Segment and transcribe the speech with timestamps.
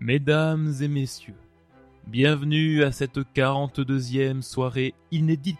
[0.00, 1.36] Mesdames et messieurs,
[2.08, 5.58] bienvenue à cette 42e soirée inédite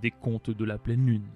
[0.00, 1.28] des contes de la pleine lune.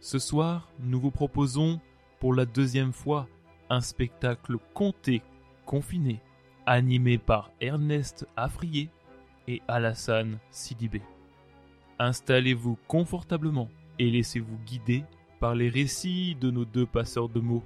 [0.00, 1.80] Ce soir, nous vous proposons
[2.18, 3.28] pour la deuxième fois
[3.70, 5.22] un spectacle conté,
[5.64, 6.20] confiné,
[6.66, 8.90] animé par Ernest Afrier
[9.46, 11.02] et Alassane Sidibé.
[12.00, 15.04] Installez-vous confortablement et laissez-vous guider
[15.40, 17.64] par les récits de nos deux passeurs de mots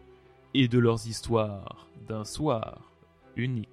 [0.55, 2.93] et de leurs histoires d'un soir
[3.37, 3.69] unique.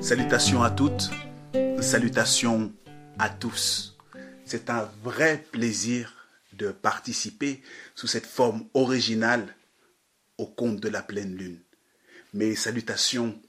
[0.00, 1.10] Salutations à toutes,
[1.80, 2.72] salutations
[3.18, 3.96] à tous.
[4.44, 6.23] C'est un vrai plaisir
[6.56, 7.62] de participer
[7.94, 9.54] sous cette forme originale
[10.38, 11.60] au conte de la pleine lune.
[12.32, 13.40] Mes salutations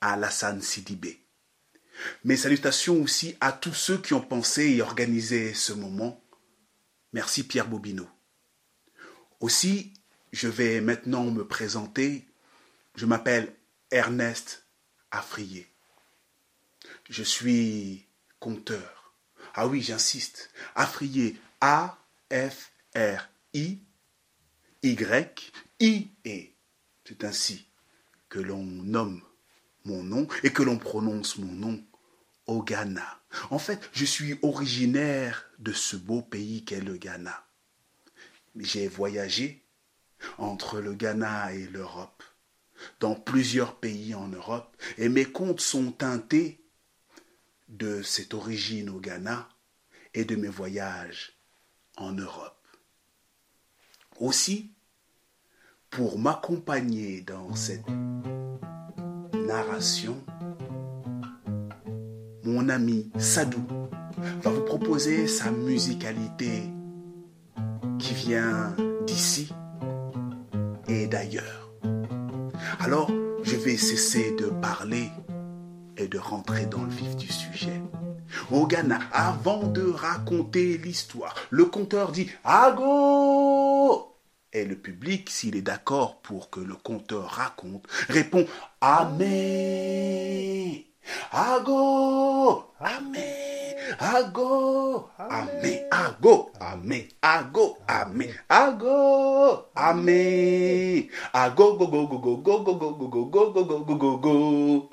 [0.00, 1.20] à Alassane Sidibé.
[2.24, 6.22] Mes salutations aussi à tous ceux qui ont pensé et organisé ce moment.
[7.12, 8.08] Merci Pierre Bobineau.
[9.40, 9.92] Aussi,
[10.32, 12.26] je vais maintenant me présenter.
[12.94, 13.54] Je m'appelle
[13.90, 14.64] Ernest
[15.10, 15.68] Afrier.
[17.08, 18.06] Je suis
[18.38, 19.14] conteur.
[19.54, 20.50] Ah oui, j'insiste.
[22.30, 22.70] Afrier.
[22.94, 23.80] A-F-R-I-Y-I-E.
[27.04, 27.66] C'est ainsi
[28.28, 29.22] que l'on nomme
[29.84, 31.84] mon nom et que l'on prononce mon nom
[32.46, 33.20] au Ghana.
[33.50, 37.46] En fait, je suis originaire de ce beau pays qu'est le Ghana.
[38.56, 39.64] J'ai voyagé
[40.38, 42.22] entre le Ghana et l'Europe,
[42.98, 46.60] dans plusieurs pays en Europe, et mes contes sont teintés
[47.68, 49.48] de cette origine au Ghana
[50.12, 51.39] et de mes voyages
[52.00, 52.56] en Europe.
[54.18, 54.72] Aussi,
[55.90, 57.86] pour m'accompagner dans cette
[59.34, 60.16] narration,
[62.44, 63.62] mon ami Sadou
[64.42, 66.64] va vous proposer sa musicalité
[67.98, 68.74] qui vient
[69.06, 69.52] d'ici
[70.88, 71.70] et d'ailleurs.
[72.80, 73.10] Alors,
[73.42, 75.10] je vais cesser de parler
[75.96, 77.80] et de rentrer dans le vif du sujet.
[78.52, 84.16] Au Ghana, avant de raconter l'histoire, le conteur dit Ago
[84.52, 88.44] Et le public, s'il est d'accord pour que le conteur raconte, répond
[88.80, 89.20] Amen
[91.30, 99.66] Ago Amen Ago Amen Ago Amen Ago Amen Ago
[101.32, 104.90] Ago go go go go go go go go go go go go go go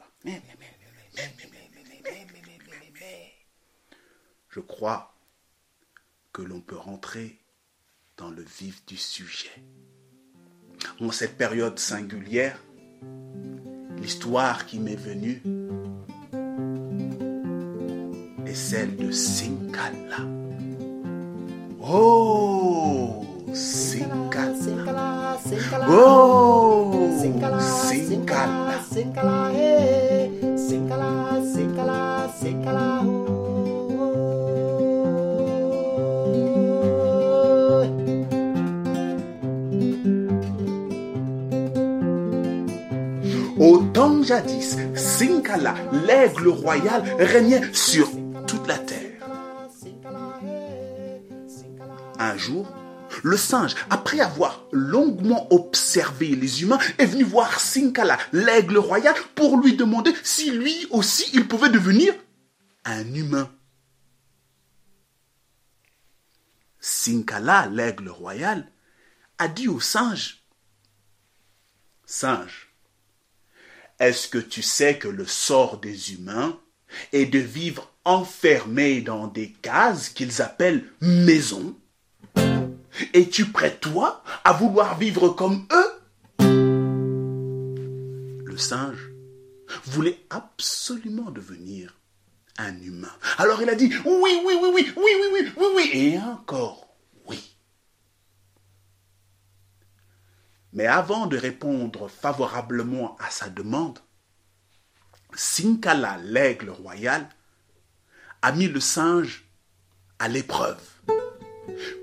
[4.57, 5.13] je crois
[6.33, 7.37] que l'on peut rentrer
[8.17, 9.61] dans le vif du sujet.
[10.99, 12.57] En cette période singulière,
[13.97, 15.43] l'histoire qui m'est venue
[18.47, 20.25] est celle de Sinkala.
[21.79, 23.23] Oh,
[23.53, 25.37] Sinkala.
[25.87, 28.57] Oh, Sinkala.
[32.57, 33.06] Au temps
[44.27, 48.09] jadis, Sinkala, l'aigle royal, régnait sur
[48.45, 49.25] toute la terre.
[52.19, 52.67] Un jour,
[53.23, 59.57] le singe, après avoir longuement observé les humains, est venu voir Sinkala, l'aigle royal, pour
[59.57, 62.13] lui demander si lui aussi il pouvait devenir
[62.83, 63.49] un humain.
[66.81, 68.69] Sinkala, l'aigle royal,
[69.37, 70.43] a dit au singe,
[72.05, 72.66] Singe,
[73.99, 76.59] est-ce que tu sais que le sort des humains
[77.13, 81.75] est de vivre enfermés dans des cases qu'ils appellent maisons?
[83.13, 85.91] Es-tu prêt, toi, à vouloir vivre comme eux?
[88.45, 89.11] Le singe
[89.85, 91.97] voulait absolument devenir
[92.57, 93.11] un humain.
[93.37, 96.87] Alors il a dit oui, oui, oui, oui, oui, oui, oui, oui, oui, et encore
[97.25, 97.55] oui.
[100.77, 103.97] Mais avant de répondre favorablement à sa demande,
[105.33, 107.27] Sinkala, l'aigle royal,
[108.43, 109.49] a mis le singe
[110.19, 110.79] à l'épreuve.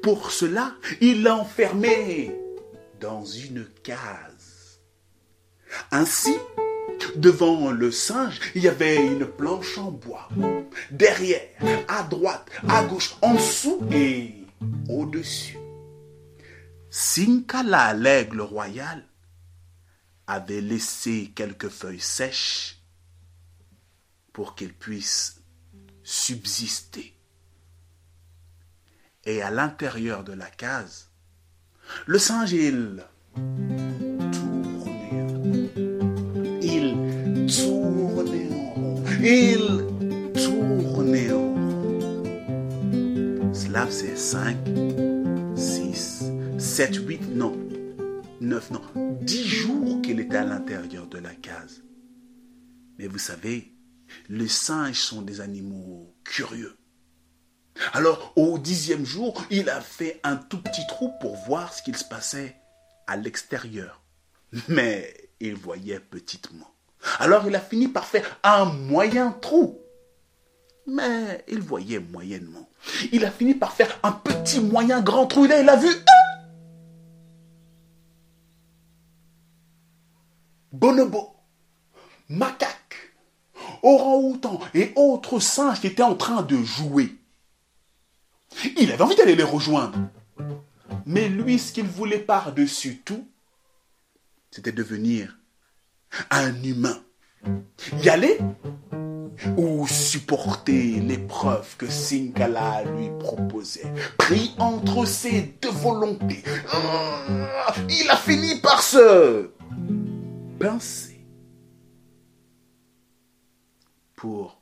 [0.02, 2.34] Pour cela, il l'a enfermé
[3.00, 4.80] dans une case.
[5.92, 6.34] Ainsi,
[7.14, 10.28] devant le singe, il y avait une planche en bois.
[10.90, 11.46] Derrière,
[11.86, 14.34] à droite, à gauche, en dessous et
[14.88, 15.58] au-dessus.
[16.96, 19.04] Sinkala, l'aigle royal,
[20.28, 22.78] avait laissé quelques feuilles sèches
[24.32, 25.40] pour qu'il puisse
[26.04, 27.12] subsister.
[29.24, 31.10] Et à l'intérieur de la case,
[32.06, 33.04] le singe, il
[34.30, 35.74] tournait.
[36.62, 39.02] Il tournait en rond.
[39.20, 39.84] Il
[40.32, 41.54] tournait en.
[43.52, 45.13] Cela c'est 5, 6,
[46.74, 47.56] 7, 8, non.
[48.40, 48.80] 9, non.
[49.20, 51.84] 10 jours qu'il était à l'intérieur de la case.
[52.98, 53.72] Mais vous savez,
[54.28, 56.76] les singes sont des animaux curieux.
[57.92, 61.96] Alors, au dixième jour, il a fait un tout petit trou pour voir ce qu'il
[61.96, 62.56] se passait
[63.06, 64.02] à l'extérieur.
[64.68, 66.74] Mais il voyait petitement.
[67.20, 69.80] Alors, il a fini par faire un moyen trou.
[70.88, 72.68] Mais il voyait moyennement.
[73.12, 75.46] Il a fini par faire un petit moyen grand trou.
[75.46, 75.88] Là, il a vu.
[80.74, 81.36] Bonobo,
[82.28, 83.14] macaque,
[83.84, 87.14] orang-outan et autres singes qui étaient en train de jouer.
[88.76, 89.96] Il avait envie d'aller les rejoindre.
[91.06, 93.24] Mais lui, ce qu'il voulait par-dessus tout,
[94.50, 95.38] c'était devenir
[96.30, 97.00] un humain.
[98.02, 98.38] Y aller
[99.56, 103.92] ou supporter l'épreuve que Sinkala lui proposait.
[104.18, 106.42] Pris entre ses deux volontés,
[106.72, 109.50] ah, il a fini par se
[110.58, 111.26] pincer
[114.14, 114.60] pour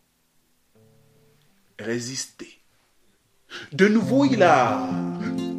[1.79, 2.49] résister.
[3.73, 4.89] De nouveau, il a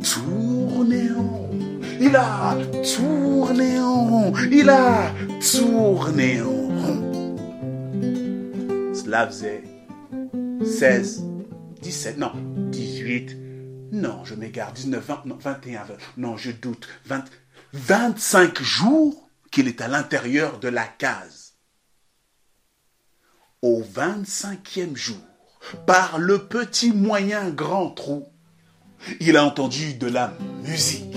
[0.03, 1.49] tourné en.
[1.99, 2.57] Il a
[2.95, 4.33] tourné en.
[4.51, 6.63] Il a tourné en.
[8.93, 9.63] Cela faisait
[10.63, 11.23] 16,
[11.81, 12.31] 17, non,
[12.71, 13.37] 18,
[13.91, 17.25] non, je m'égare, 19, 20, non, 21, 20, non, je doute, 20,
[17.73, 19.22] 25 jours
[19.53, 21.53] qu'il est à l'intérieur de la case.
[23.61, 25.21] Au 25e jour,
[25.85, 28.25] par le petit moyen grand trou,
[29.19, 30.33] il a entendu de la
[30.63, 31.15] musique.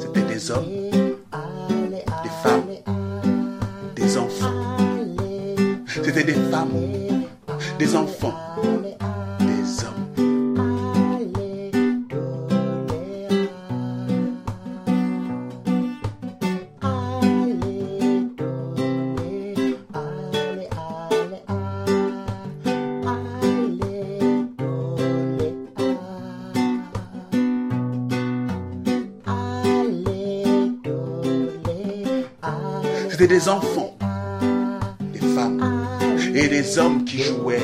[0.00, 0.90] C'était des hommes,
[2.22, 2.72] des femmes,
[3.94, 4.76] des enfants.
[5.86, 6.72] C'était des femmes,
[7.78, 8.34] des enfants,
[33.48, 33.96] enfants,
[35.12, 35.86] des femmes
[36.34, 37.60] et des hommes qui jouaient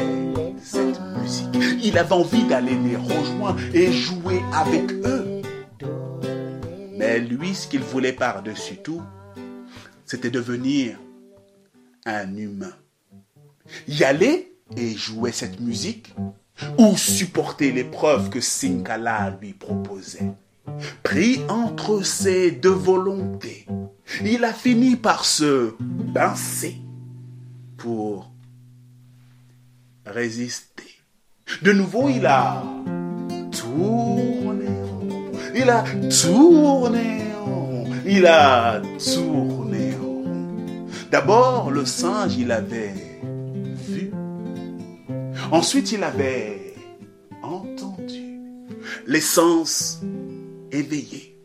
[0.62, 1.56] cette musique.
[1.82, 5.42] Il avait envie d'aller les rejoindre et jouer avec eux.
[6.96, 9.02] Mais lui, ce qu'il voulait par-dessus tout,
[10.04, 10.96] c'était devenir
[12.06, 12.72] un humain.
[13.86, 16.14] Y aller et jouer cette musique
[16.78, 20.32] ou supporter l'épreuve que Sinkala lui proposait.
[21.02, 23.66] Pris entre ses deux volontés,
[24.24, 25.74] il a fini par se
[26.14, 26.76] pincer
[27.76, 28.30] pour
[30.04, 30.84] résister.
[31.62, 32.62] De nouveau, il a
[33.52, 34.64] tourné.
[35.54, 37.18] Il a tourné.
[38.06, 39.96] Il a tourné.
[41.10, 42.94] D'abord, le singe, il avait
[43.88, 44.10] vu.
[45.50, 46.74] Ensuite, il avait
[47.42, 48.40] entendu.
[49.06, 50.00] Les sens
[50.70, 51.38] éveillés.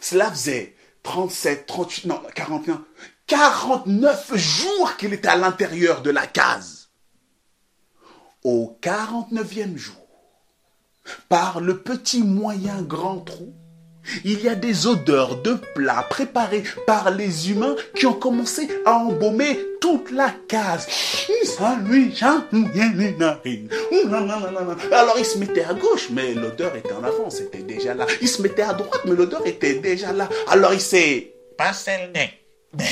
[0.00, 2.84] Cela faisait 37, 38, non, 41,
[3.26, 6.90] 49 jours qu'il était à l'intérieur de la case.
[8.42, 9.94] Au 49e jour,
[11.28, 13.54] par le petit moyen grand trou,
[14.24, 18.92] il y a des odeurs de plats préparés par les humains qui ont commencé à
[18.92, 20.86] embaumer toute la case.
[24.92, 28.06] Alors il se mettait à gauche, mais l'odeur était en avant, c'était déjà là.
[28.20, 30.28] Il se mettait à droite, mais l'odeur était déjà là.
[30.48, 32.42] Alors il s'est Passé le nez.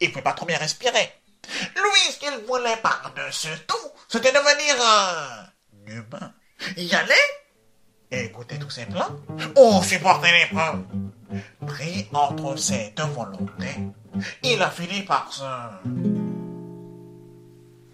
[0.00, 1.12] Il ne pouvait pas trop bien respirer.
[1.76, 5.46] Lui, ce qu'il voulait par-dessus tout, c'était devenir un
[5.86, 6.34] humain.
[6.76, 7.14] Y aller
[8.60, 9.10] tous ses plats
[9.56, 10.84] ou supporter l'épreuve.
[11.66, 13.78] Pris entre ses deux volontés,
[14.42, 15.42] il a fini par se...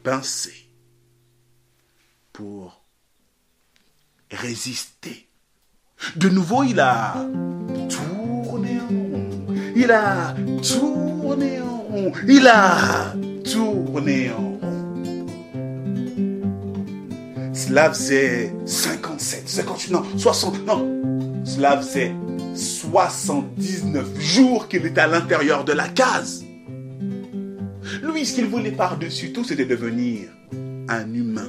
[0.05, 0.69] pincer
[2.33, 2.83] pour
[4.31, 5.29] résister.
[6.17, 7.15] De nouveau, il a
[7.89, 9.47] tourné en rond.
[9.77, 12.13] Il a tourné en rond.
[12.29, 13.15] Il a
[13.45, 14.52] tourné en rond.
[17.63, 21.45] Cela faisait 57, 58, non, 60, non.
[21.45, 22.13] Cela faisait
[22.55, 26.45] 79 jours qu'il était à l'intérieur de la case.
[28.03, 30.29] Lui, ce qu'il voulait par-dessus tout, c'était devenir
[30.89, 31.49] un humain.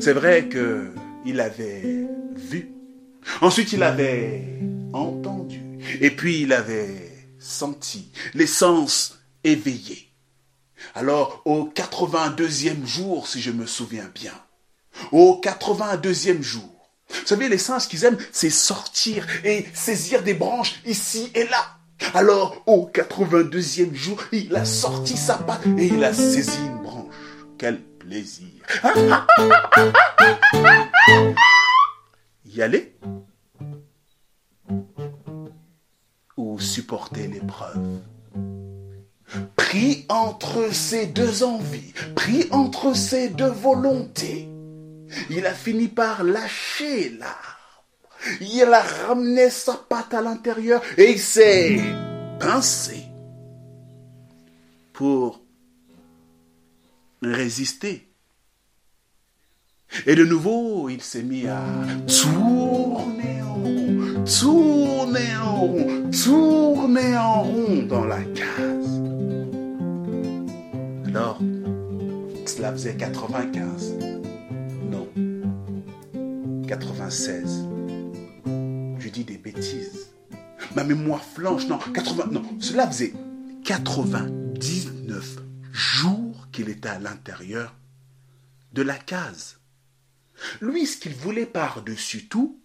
[0.00, 0.88] C'est vrai que
[1.26, 2.06] il avait
[2.36, 2.70] vu.
[3.42, 4.42] Ensuite, il avait
[4.94, 5.60] entendu.
[6.00, 10.09] Et puis, il avait senti les sens éveillés.
[10.94, 14.34] Alors, au 82e jour, si je me souviens bien,
[15.12, 16.68] au 82e jour,
[17.08, 21.76] vous savez, les singes qu'ils aiment, c'est sortir et saisir des branches ici et là.
[22.14, 27.14] Alors, au 82e jour, il a sorti sa patte et il a saisi une branche.
[27.58, 28.48] Quel plaisir.
[32.46, 32.96] Y aller
[36.36, 38.00] Ou supporter l'épreuve?
[39.56, 44.48] Pris entre ces deux envies, pris entre ces deux volontés,
[45.28, 47.84] il a fini par lâcher l'arbre.
[48.40, 51.80] Il a ramené sa patte à l'intérieur et il s'est
[52.38, 53.04] pincé
[54.92, 55.40] pour
[57.22, 58.06] résister.
[60.06, 61.62] Et de nouveau, il s'est mis à
[62.06, 68.89] tourner en rond, tourner en rond, tourner en rond dans la case.
[71.12, 71.38] Alors,
[72.46, 73.96] cela faisait 95.
[74.84, 75.08] Non.
[76.68, 77.66] 96.
[78.98, 80.10] Je dis des bêtises.
[80.76, 81.66] Ma mémoire flanche.
[81.66, 82.26] Non, 80.
[82.30, 83.12] Non, cela faisait
[83.64, 85.38] 99
[85.72, 87.74] jours qu'il était à l'intérieur
[88.72, 89.58] de la case.
[90.60, 92.60] Lui, ce qu'il voulait par-dessus tout,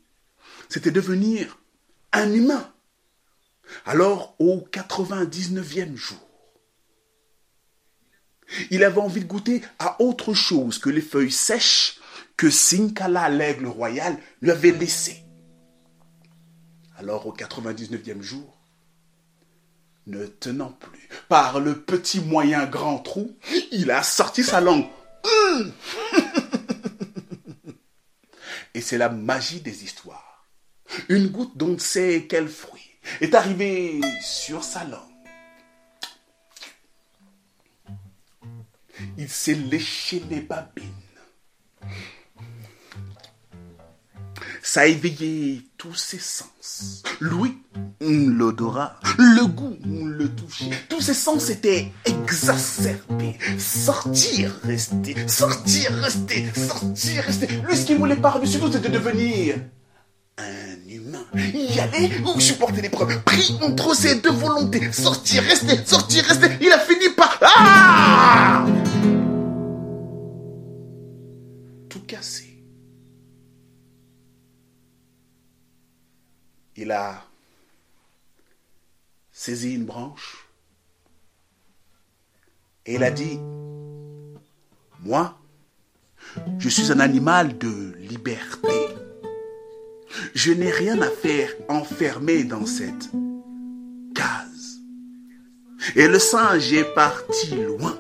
[0.70, 1.58] c'était devenir
[2.12, 2.72] un humain.
[3.88, 6.25] Alors, au 99e jour,
[8.72, 12.00] il avait envie de goûter à autre chose que les feuilles sèches
[12.38, 15.24] que Sinkala, l'aigle royal, lui avait laissées.
[16.98, 18.58] Alors, au 99e jour,
[20.08, 23.36] ne tenant plus par le petit moyen grand trou,
[23.72, 24.86] il a sorti sa langue.
[28.74, 30.46] Et c'est la magie des histoires.
[31.10, 35.15] Une goutte dont sait quel fruit est arrivé sur sa langue.
[39.18, 40.92] Il s'est léché les babines.
[44.62, 47.04] Ça a éveillé tous ses sens.
[47.20, 47.56] L'ouïe,
[48.02, 50.72] l'odorat, le goût, le toucher.
[50.90, 53.38] Tous ses sens étaient exacerbés.
[53.60, 57.48] Sortir, rester, sortir, rester, sortir, rester.
[57.48, 59.56] Lui, ce qu'il voulait par-dessus tout, c'était devenir
[60.40, 61.26] un humain.
[61.36, 63.22] Y aller ou supporter l'épreuve.
[63.24, 64.92] Pris entre ses deux volontés.
[64.92, 66.50] Sortir, rester, sortir, rester.
[66.60, 67.38] Il a fini par...
[67.42, 68.66] Ah
[76.86, 77.24] il a
[79.32, 80.48] saisi une branche
[82.86, 83.40] et il a dit,
[85.00, 85.36] moi,
[86.60, 88.78] je suis un animal de liberté.
[90.36, 93.10] Je n'ai rien à faire enfermé dans cette
[94.14, 94.78] case.
[95.96, 97.98] Et le singe est parti loin,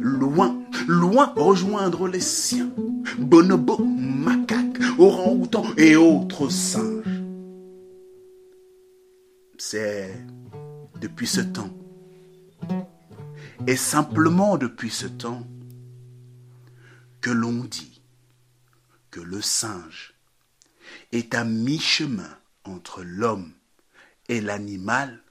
[0.00, 2.70] loin, loin rejoindre les siens,
[3.18, 6.97] bonobo, macaque, orang-outan et autres singes.
[9.70, 10.24] C'est
[10.98, 11.76] depuis ce temps,
[13.66, 15.46] et simplement depuis ce temps,
[17.20, 18.00] que l'on dit
[19.10, 20.14] que le singe
[21.12, 22.34] est à mi-chemin
[22.64, 23.52] entre l'homme
[24.30, 25.22] et l'animal,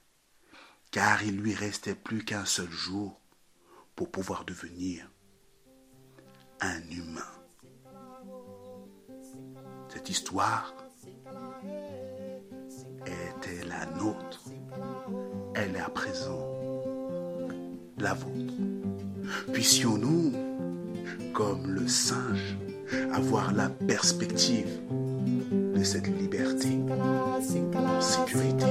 [0.92, 3.20] car il lui restait plus qu'un seul jour
[3.96, 5.10] pour pouvoir devenir
[6.60, 7.32] un humain.
[9.88, 10.76] Cette histoire
[13.68, 14.42] la nôtre.
[15.54, 16.46] Elle est à présent
[17.98, 18.54] la vôtre.
[19.52, 20.32] Puissions-nous,
[21.32, 22.56] comme le singe,
[23.12, 24.80] avoir la perspective
[25.74, 26.78] de cette liberté
[28.00, 28.66] sécurité.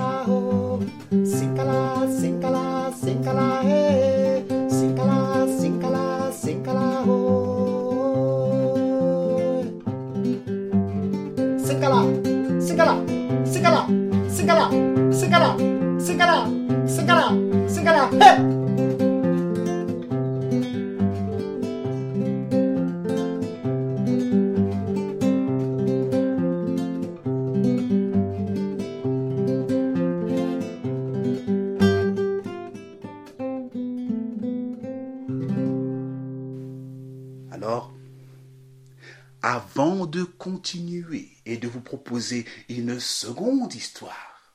[42.69, 44.53] Une seconde histoire,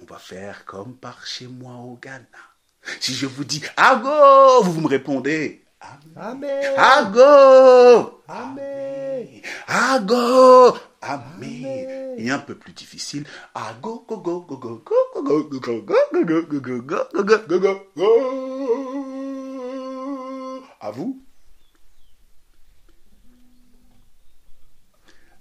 [0.00, 2.24] on va faire comme par chez moi au Ghana.
[3.00, 5.64] Si je vous dis Ago, vous me répondez
[6.16, 6.74] Amen.
[6.76, 9.28] Ago Amen.
[9.66, 12.14] Ago Amen.
[12.18, 13.26] Et un peu plus difficile.
[13.54, 17.02] Ago go go go go go go go go go go go go go go
[17.12, 18.62] go go go go.
[20.80, 21.23] À vous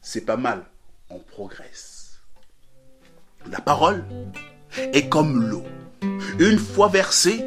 [0.05, 0.65] C'est pas mal.
[1.09, 2.19] On progresse.
[3.49, 4.03] La parole
[4.77, 5.63] est comme l'eau.
[6.39, 7.43] Une fois versée,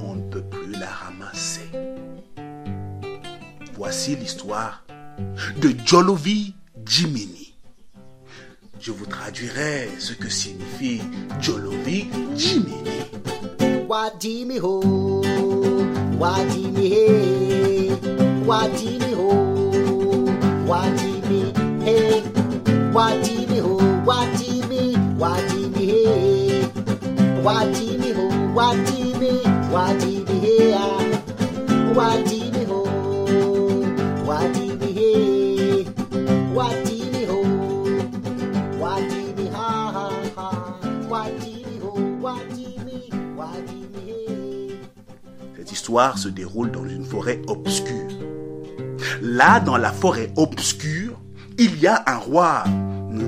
[0.00, 1.70] on ne peut plus la ramasser.
[3.72, 4.84] Voici l'histoire
[5.62, 6.54] de Jolovi
[6.84, 7.54] Jimini.
[8.78, 11.00] Je vous traduirai ce que signifie
[11.40, 13.00] Jolovi Jimini.
[13.88, 14.60] Wadimi
[22.96, 23.76] watty me ho,
[24.06, 26.62] watty me, watty me hey.
[26.62, 29.32] Me ho, watty me,
[29.70, 30.40] watty me
[32.50, 32.82] me ho,
[36.54, 37.38] watty me ho,
[38.80, 40.48] watty me ha ha ha.
[41.10, 44.78] Watty me ho, watty me, watty me.
[45.54, 48.08] Cette histoire se déroule dans une forêt obscure.
[49.20, 51.20] Là, dans la forêt obscure,
[51.58, 52.64] il y a un roi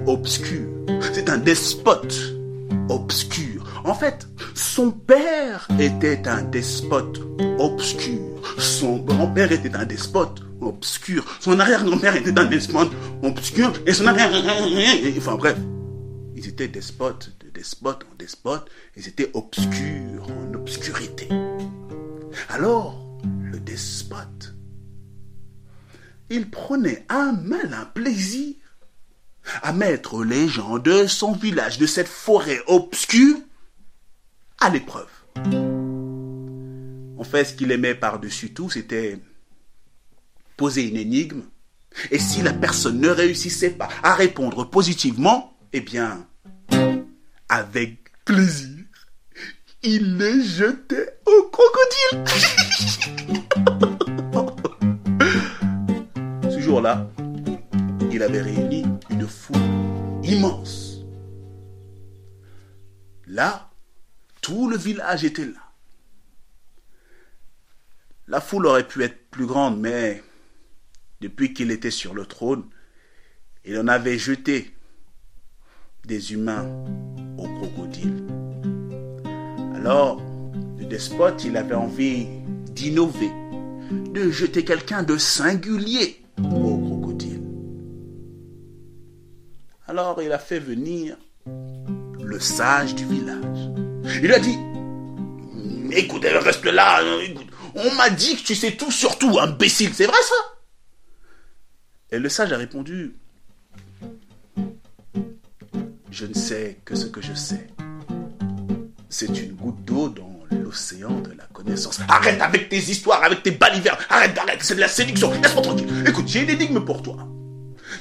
[0.06, 0.68] obscur.
[1.12, 2.35] C'est un despote
[2.88, 3.82] obscur.
[3.85, 7.20] En fait, son père était un despote
[7.58, 8.20] obscur.
[8.58, 11.25] Son grand-père était un despote obscur.
[11.40, 12.90] Son arrière-grand-père était un despote
[13.23, 13.73] obscur.
[13.87, 14.30] Et son arrière...
[15.16, 15.56] Enfin bref,
[16.37, 18.68] ils étaient despotes, de despote en despote.
[18.97, 21.28] Ils étaient obscurs en obscurité.
[22.49, 24.54] Alors, le despote,
[26.30, 28.54] il prenait un malin plaisir
[29.62, 33.37] à mettre les gens de son village, de cette forêt obscure,
[34.61, 35.08] à l'épreuve.
[37.19, 39.19] En fait, ce qu'il aimait par-dessus tout, c'était
[40.56, 41.43] poser une énigme.
[42.11, 46.26] Et si la personne ne réussissait pas à répondre positivement, eh bien,
[47.49, 48.84] avec plaisir,
[49.82, 52.25] il les jetait au crocodile.
[56.50, 57.08] Ce jour-là,
[58.19, 59.63] il avait réuni une foule
[60.25, 61.04] immense.
[63.28, 63.71] Là,
[64.41, 65.63] tout le village était là.
[68.26, 70.21] La foule aurait pu être plus grande, mais
[71.21, 72.65] depuis qu'il était sur le trône,
[73.65, 74.75] il en avait jeté
[76.04, 76.67] des humains
[77.39, 78.26] au crocodile.
[79.76, 80.21] Alors,
[80.76, 82.26] le despote, il avait envie
[82.73, 83.31] d'innover,
[84.13, 86.25] de jeter quelqu'un de singulier
[89.88, 91.16] Alors, il a fait venir
[92.22, 93.70] le sage du village.
[94.22, 94.58] Il a dit,
[95.92, 97.00] écoute, reste là,
[97.74, 100.34] on m'a dit que tu sais tout sur tout, imbécile, c'est vrai ça?
[102.10, 103.16] Et le sage a répondu,
[106.10, 107.68] je ne sais que ce que je sais.
[109.08, 112.00] C'est une goutte d'eau dans l'océan de la connaissance.
[112.08, 113.98] Arrête avec tes histoires, avec tes balivernes.
[114.10, 115.32] Arrête, arrête, c'est de la séduction.
[115.40, 116.04] Laisse-moi tranquille.
[116.06, 117.26] Écoute, j'ai une énigme pour toi.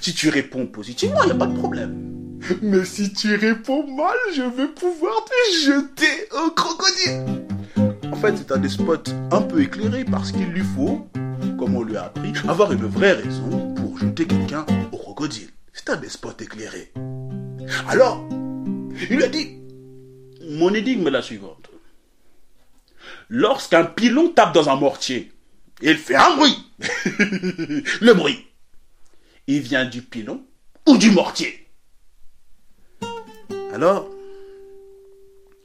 [0.01, 2.13] Si tu réponds positivement, il n'y a pas de problème.
[2.61, 7.43] Mais si tu réponds mal, je vais pouvoir te jeter au crocodile.
[8.11, 11.07] En fait, c'est un despote un peu éclairé parce qu'il lui faut,
[11.57, 15.49] comme on lui a appris, avoir une vraie raison pour jeter quelqu'un au crocodile.
[15.73, 16.91] C'est un despote éclairé.
[17.87, 18.27] Alors,
[19.09, 19.57] il lui a dit,
[20.49, 21.69] mon énigme est la suivante.
[23.29, 25.31] Lorsqu'un pilon tape dans un mortier,
[25.81, 26.57] il fait un bruit.
[28.01, 28.46] Le bruit,
[29.47, 30.45] il vient du pilon
[30.85, 31.67] ou du mortier.
[33.73, 34.09] Alors,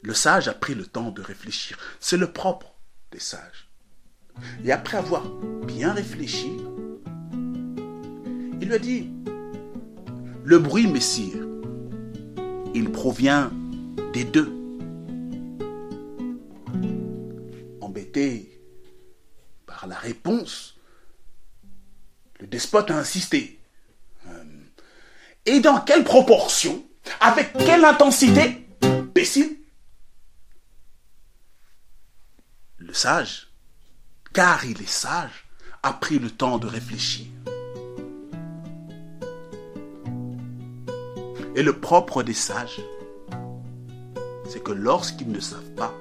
[0.03, 1.79] le sage a pris le temps de réfléchir.
[2.01, 2.75] C'est le propre
[3.11, 3.69] des sages.
[4.65, 5.29] Et après avoir
[5.67, 6.53] bien réfléchi,
[8.61, 9.11] il lui a dit,
[10.45, 11.47] le bruit, messire,
[12.75, 13.51] il provient
[14.13, 14.53] des deux.
[17.81, 18.61] Embêté
[19.67, 20.79] par la réponse,
[22.41, 23.62] le despote a insisté.
[25.47, 26.85] Et dans quelle proportion
[27.21, 29.57] Avec quelle intensité Imbécile
[32.79, 33.49] Le sage,
[34.33, 35.47] car il est sage,
[35.83, 37.27] a pris le temps de réfléchir.
[41.55, 42.81] Et le propre des sages,
[44.49, 45.93] c'est que lorsqu'ils ne savent pas,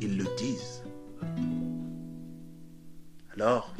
[0.00, 0.82] ils le disent.
[3.34, 3.74] Alors,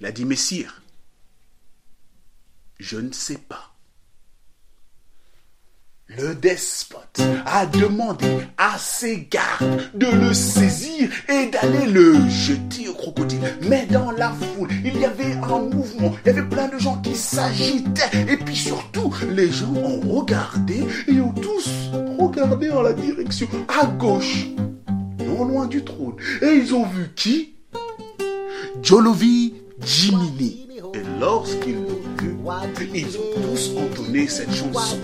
[0.00, 0.82] Il a dit, Messire,
[2.84, 3.70] je ne sais pas.
[6.06, 8.26] Le despote a demandé
[8.58, 13.40] à ses gardes de le saisir et d'aller le jeter au crocodile.
[13.62, 17.00] Mais dans la foule, il y avait un mouvement, il y avait plein de gens
[17.00, 18.26] qui s'agitaient.
[18.28, 21.70] Et puis surtout, les gens ont regardé et ont tous
[22.18, 23.48] regardé en la direction
[23.80, 24.48] à gauche,
[25.20, 26.16] non loin du trône.
[26.42, 27.54] Et ils ont vu qui?
[28.82, 30.68] Jolovi Jimini.
[30.92, 32.03] Et lorsqu'ils
[32.94, 34.98] ils ont tous entonné cette chanson.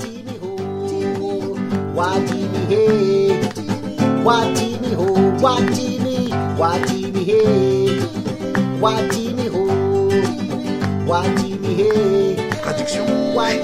[12.62, 13.04] Traduction.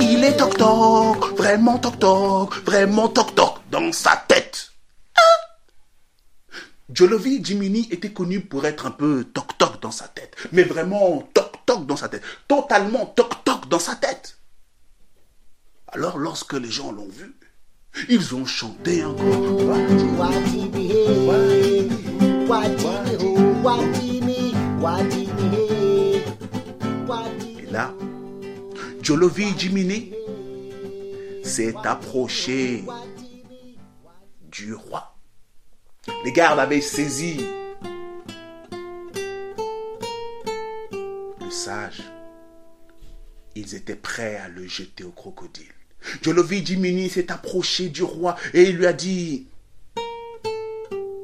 [0.01, 4.73] Il est toc toc, vraiment toc toc, vraiment toc toc dans sa tête.
[5.17, 5.21] Hein?
[6.93, 11.29] Jolovi Jimini était connu pour être un peu toc toc dans sa tête, mais vraiment
[11.35, 14.39] toc toc dans sa tête, totalement toc dans sa tête.
[15.89, 17.35] Alors lorsque les gens l'ont vu,
[18.09, 19.77] ils ont chanté encore.
[27.59, 27.95] Et là,
[29.03, 30.13] Jolovi Jimini
[31.43, 32.85] s'est approché
[34.43, 35.17] du roi.
[36.25, 37.41] Les gardes avaient saisi
[41.41, 42.03] le sage.
[43.59, 45.65] Ils étaient prêts à le jeter au crocodile.
[46.21, 49.47] Jolovi Jimini s'est approché du roi et il lui a dit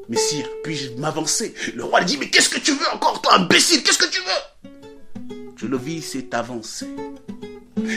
[0.09, 1.53] Messire, puis-je m'avancer?
[1.75, 4.21] Le roi lui dit Mais qu'est-ce que tu veux encore, toi, imbécile Qu'est-ce que tu
[4.21, 4.71] veux?
[5.59, 6.87] Jolovi s'est avancé.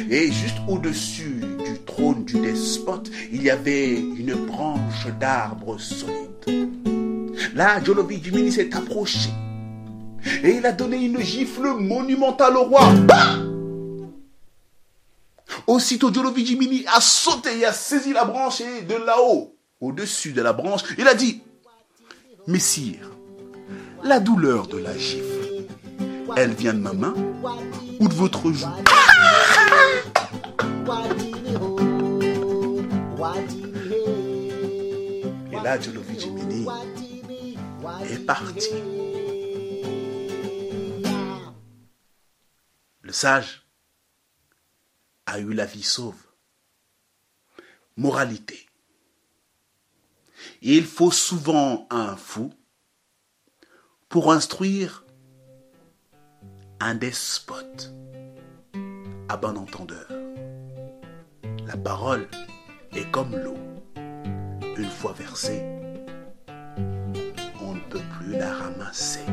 [0.09, 6.75] Et juste au-dessus du trône du despote, il y avait une branche d'arbre solide.
[7.53, 9.29] Là, Jolovi Jimini s'est approché.
[10.43, 12.91] Et il a donné une gifle monumentale au roi.
[13.05, 13.54] Bah
[15.67, 20.53] Aussitôt, Jimini a sauté et a saisi la branche et de là-haut, au-dessus de la
[20.53, 21.41] branche, il a dit
[22.47, 23.11] Messire,
[24.03, 25.65] la douleur de la gifle,
[26.37, 27.13] elle vient de ma main
[27.99, 28.67] ou de votre joue?
[35.51, 36.67] Et là, Jimini
[38.09, 38.69] est parti.
[43.01, 43.64] Le sage
[45.25, 46.21] a eu la vie sauve.
[47.97, 48.67] Moralité.
[50.61, 52.53] Il faut souvent un fou
[54.09, 55.05] pour instruire
[56.79, 57.93] un despote
[59.29, 60.07] à bon entendeur.
[61.65, 62.27] La parole
[62.91, 63.57] est comme l'eau.
[64.77, 65.63] Une fois versée,
[67.61, 69.25] on ne peut plus la ramasser.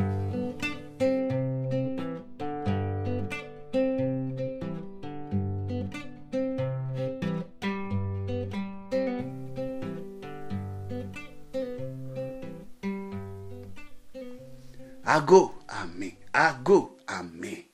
[15.15, 17.69] Ago, amé, ago, amé.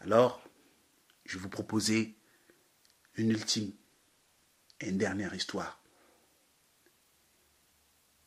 [0.00, 0.42] Alors,
[1.24, 2.14] je vais vous proposer
[3.14, 3.72] une ultime
[4.80, 5.80] et une dernière histoire.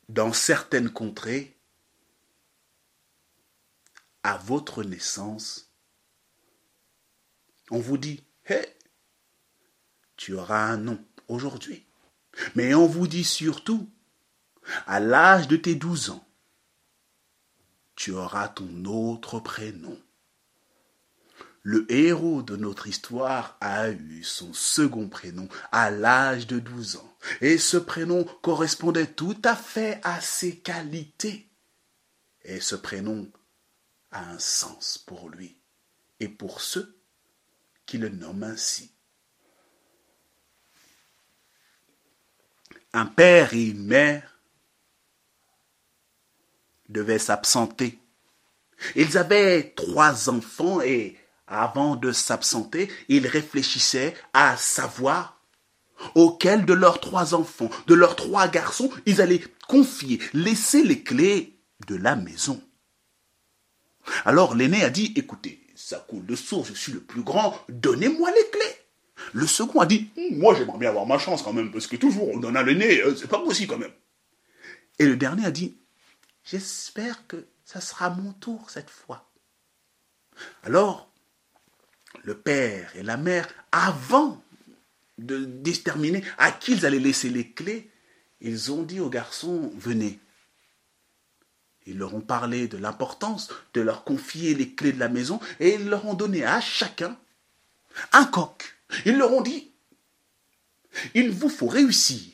[0.08, 1.56] Dans certaines contrées,
[4.24, 5.70] à votre naissance,
[7.70, 8.60] on vous dit, hé,
[10.16, 11.86] tu auras un nom aujourd'hui.
[12.56, 13.88] Mais on vous dit surtout,
[14.88, 16.26] à l'âge de tes 12 ans,
[17.96, 20.00] tu auras ton autre prénom.
[21.62, 27.16] Le héros de notre histoire a eu son second prénom à l'âge de 12 ans.
[27.40, 31.48] Et ce prénom correspondait tout à fait à ses qualités.
[32.42, 33.30] Et ce prénom
[34.10, 35.56] a un sens pour lui
[36.20, 37.00] et pour ceux
[37.86, 38.92] qui le nomment ainsi.
[42.92, 44.33] Un père et une mère
[46.88, 47.98] devaient s'absenter.
[48.96, 51.16] Ils avaient trois enfants et
[51.46, 55.40] avant de s'absenter, ils réfléchissaient à savoir
[56.14, 61.58] auquel de leurs trois enfants, de leurs trois garçons, ils allaient confier, laisser les clés
[61.86, 62.60] de la maison.
[64.24, 68.30] Alors l'aîné a dit, écoutez, ça coule de source, je suis le plus grand, donnez-moi
[68.30, 68.76] les clés.
[69.32, 71.96] Le second a dit, Hum, moi j'aimerais bien avoir ma chance quand même, parce que
[71.96, 73.92] toujours on donne à l'aîné, euh, c'est pas possible quand même.
[74.98, 75.76] Et le dernier a dit,
[76.44, 79.30] j'espère que ça sera mon tour cette fois.
[80.62, 81.10] Alors,
[82.22, 84.42] le père et la mère, avant
[85.18, 87.90] de déterminer à qui ils allaient laisser les clés,
[88.40, 90.20] ils ont dit au garçon, venez.
[91.86, 95.74] Ils leur ont parlé de l'importance de leur confier les clés de la maison et
[95.74, 97.18] ils leur ont donné à chacun
[98.12, 98.76] un coq.
[99.04, 99.70] Ils leur ont dit,
[101.14, 102.32] il vous faut réussir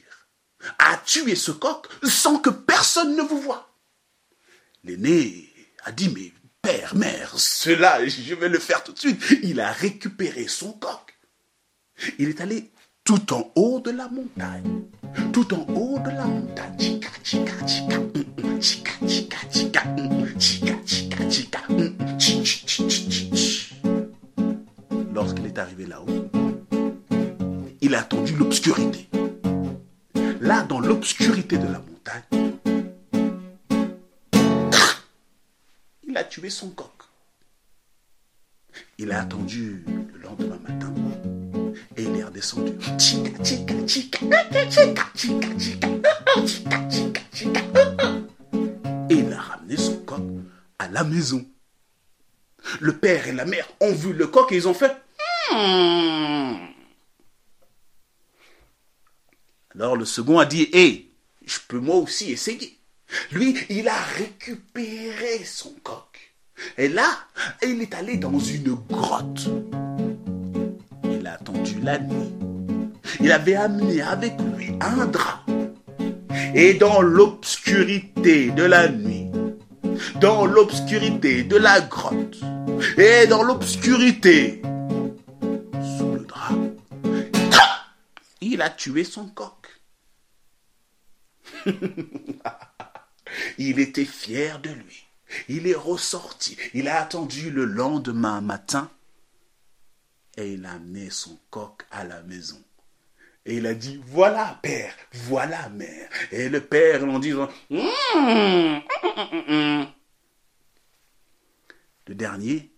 [0.78, 3.69] à tuer ce coq sans que personne ne vous voie.
[4.84, 5.46] L'aîné
[5.84, 9.22] a dit, mais père, mère, cela, je vais le faire tout de suite.
[9.42, 11.18] Il a récupéré son coq.
[12.18, 12.70] Il est allé
[13.04, 14.84] tout en haut de la montagne.
[15.32, 16.78] Tout en haut de la montagne.
[16.78, 17.96] Chica, chica, chica.
[18.60, 19.82] Chica, chica, chica.
[20.38, 21.60] Chica, chica, chica.
[22.18, 23.74] chi, chi, chi, chi, chi, chi.
[25.12, 26.30] Lorsqu'il est arrivé là-haut,
[27.82, 29.08] il a attendu l'obscurité.
[30.40, 32.49] Là, dans l'obscurité de la montagne,
[36.10, 36.90] il a tué son coq.
[38.98, 40.92] Il a attendu le lendemain matin
[41.96, 42.72] et il est redescendu.
[49.08, 50.22] Et il a ramené son coq
[50.80, 51.46] à la maison.
[52.80, 54.96] Le père et la mère ont vu le coq et ils ont fait
[55.52, 56.56] Hmm.
[59.74, 61.10] Alors le second a dit Hé,
[61.44, 62.79] je peux moi aussi essayer.
[63.32, 66.34] Lui, il a récupéré son coq.
[66.76, 67.08] Et là,
[67.62, 69.48] il est allé dans une grotte.
[71.04, 72.32] Il a attendu la nuit.
[73.20, 75.44] Il avait amené avec lui un drap.
[76.54, 79.26] Et dans l'obscurité de la nuit,
[80.20, 82.38] dans l'obscurité de la grotte,
[82.96, 84.62] et dans l'obscurité
[85.98, 86.54] sous le drap,
[88.40, 89.68] il a tué son coq.
[93.58, 95.06] il était fier de lui.
[95.48, 96.56] Il est ressorti.
[96.74, 98.90] Il a attendu le lendemain matin
[100.36, 102.60] et il a amené son coq à la maison.
[103.46, 106.08] Et il a dit, voilà père, voilà mère.
[106.30, 108.82] Et le père en disant, Hum, hum,
[109.48, 109.86] hum,
[112.06, 112.70] le dernier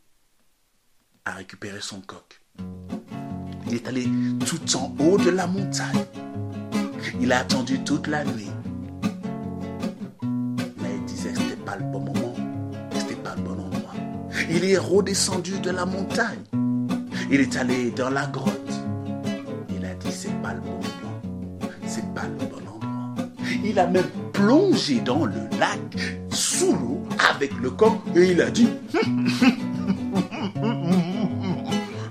[1.25, 2.41] a récupéré son coq.
[3.67, 4.07] Il est allé
[4.47, 6.05] tout en haut de la montagne.
[7.21, 8.51] Il a attendu toute la nuit.
[11.64, 12.35] Pas le bon moment,
[12.92, 13.94] c'était pas le bon endroit.
[14.51, 16.40] Il est redescendu de la montagne.
[17.31, 18.72] Il est allé dans la grotte.
[19.70, 21.20] Il a dit c'est pas le bon moment,
[21.87, 23.27] c'est pas le bon endroit.
[23.64, 25.81] Il a même plongé dans le lac
[26.31, 27.03] sous l'eau
[27.35, 28.68] avec le coq et il a dit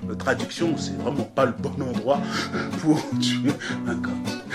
[0.08, 2.20] La traduction, c'est vraiment pas le bon endroit
[2.80, 3.52] pour tuer
[3.86, 4.12] un coq.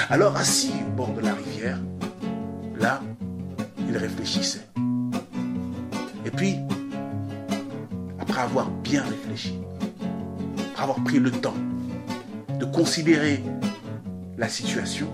[0.10, 1.80] Alors assis au bord de la rivière,
[2.80, 3.02] là,
[3.88, 4.67] il réfléchissait.
[8.38, 9.60] Avoir bien réfléchi,
[10.78, 11.56] avoir pris le temps
[12.60, 13.44] de considérer
[14.38, 15.08] la situation,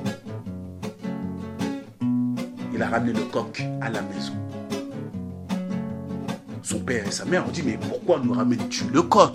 [2.73, 4.33] il a ramené le coq à la maison.
[6.61, 9.33] Son père et sa mère ont dit, mais pourquoi nous ramènes-tu le coq?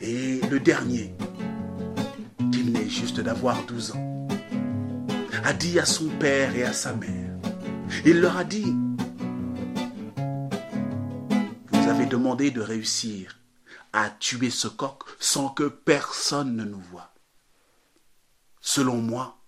[0.00, 1.14] Et le dernier,
[2.52, 4.28] qui venait juste d'avoir 12 ans,
[5.44, 7.30] a dit à son père et à sa mère,
[8.04, 8.74] il leur a dit,
[12.10, 13.38] demandé de réussir
[13.92, 17.14] à tuer ce coq sans que personne ne nous voie.
[18.60, 19.38] Selon moi,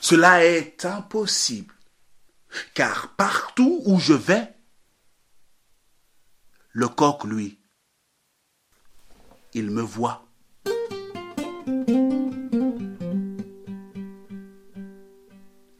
[0.00, 1.74] cela est impossible,
[2.74, 4.54] car partout où je vais,
[6.72, 7.60] le coq, lui,
[9.54, 10.26] il me voit.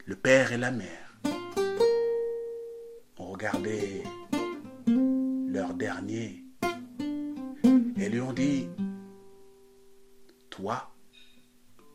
[0.05, 1.17] Le père et la mère
[3.17, 4.03] ont regardé
[5.53, 6.43] leur dernier
[7.95, 8.67] et lui ont dit,
[10.49, 10.91] toi,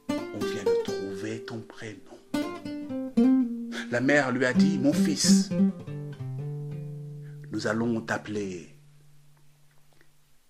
[0.09, 1.99] on vient de trouver ton prénom.
[3.91, 5.51] La mère lui a dit, mon fils,
[7.51, 8.79] nous allons t'appeler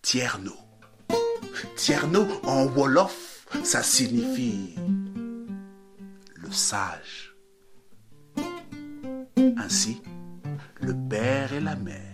[0.03, 0.53] Tierno.
[1.77, 4.75] Tierno en Wolof, ça signifie
[6.35, 7.35] le sage.
[9.57, 10.03] Ainsi,
[10.83, 12.08] le père et la mère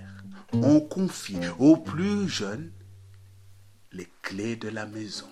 [0.63, 2.71] ont confié au plus jeune
[3.93, 5.27] les clés de la maison.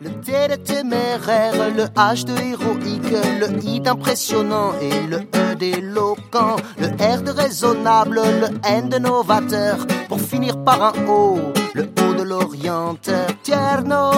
[0.00, 6.56] Le T de téméraire, le H de héroïque, le I d'impressionnant et le E d'éloquent,
[6.78, 11.38] le R de raisonnable, le N de novateur, pour finir par un O,
[11.74, 13.26] le O de l'orienteur.
[13.44, 14.10] Tierno,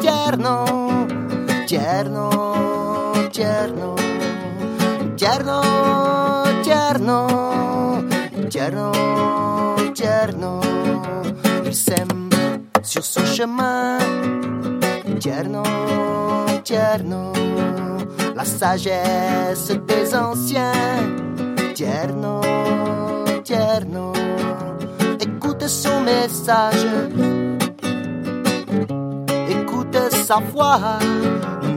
[0.00, 0.64] tierno,
[1.66, 2.30] tierno,
[3.30, 3.97] tierno,
[9.98, 10.60] tierno.
[11.64, 12.30] Il sème
[12.82, 13.98] sur son chemin.
[15.18, 15.62] Tierno,
[16.62, 17.32] tierno,
[18.36, 20.72] la sagesse des anciens.
[21.74, 22.40] Tierno,
[23.42, 24.12] tierno,
[25.20, 26.86] écoute son message,
[29.48, 30.98] écoute sa voix.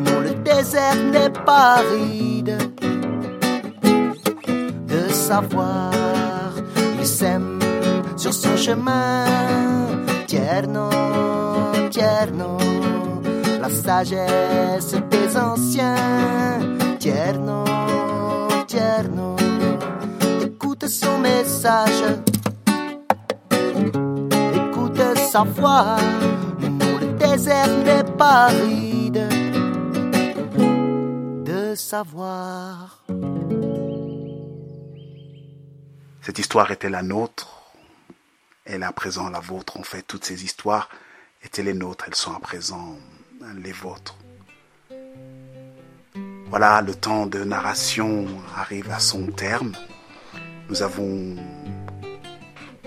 [0.05, 2.57] Non, le désert n'est pas aride
[4.87, 5.91] de savoir.
[6.99, 7.60] Il sème
[8.21, 9.25] sur son chemin.
[10.27, 10.89] Tierno,
[11.89, 12.57] tierno,
[13.59, 16.59] la sagesse des anciens.
[16.99, 17.63] Tierno,
[18.67, 19.35] tierno,
[20.45, 22.03] écoute son message.
[24.61, 25.97] Écoute sa voix.
[26.61, 28.49] Non, le désert n'est pas
[31.49, 33.03] de savoir.
[36.21, 37.60] Cette histoire était la nôtre.
[38.65, 39.77] Elle est à présent la vôtre.
[39.77, 40.89] En fait, toutes ces histoires
[41.43, 42.05] étaient les nôtres.
[42.07, 42.97] Elles sont à présent
[43.57, 44.17] les vôtres.
[46.49, 49.71] Voilà, le temps de narration arrive à son terme.
[50.69, 51.37] Nous avons,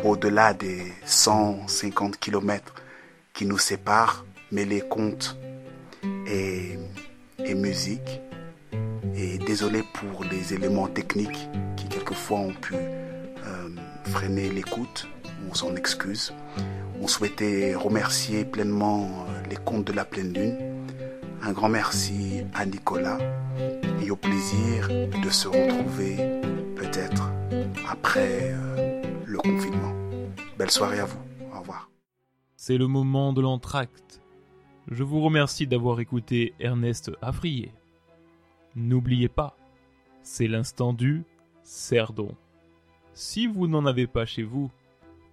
[0.05, 2.75] au-delà des 150 kilomètres
[3.33, 5.37] qui nous séparent, mêlé contes
[6.27, 6.79] et,
[7.39, 8.21] et musique.
[9.17, 13.69] Et désolé pour les éléments techniques qui quelquefois ont pu euh,
[14.05, 15.09] freiner l'écoute.
[15.51, 16.33] On s'en excuse.
[17.01, 20.57] On souhaitait remercier pleinement euh, les contes de la pleine lune.
[21.43, 23.19] Un grand merci à Nicolas
[24.03, 26.17] et au plaisir de se retrouver
[26.77, 27.31] peut-être
[27.89, 29.93] après euh, le confinement.
[30.59, 31.21] Belle soirée à vous.
[31.55, 31.91] Au revoir.
[32.57, 34.23] C'est le moment de l'entracte.
[34.91, 37.73] Je vous remercie d'avoir écouté Ernest Afrier.
[38.77, 39.57] N'oubliez pas,
[40.23, 41.25] c'est l'instant du
[41.63, 42.35] cerdon.
[43.13, 44.71] Si vous n'en avez pas chez vous,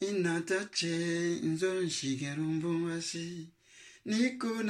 [0.00, 0.96] inatache,
[1.42, 3.48] nzon shigerumbu wasi.
[4.04, 4.62] Niko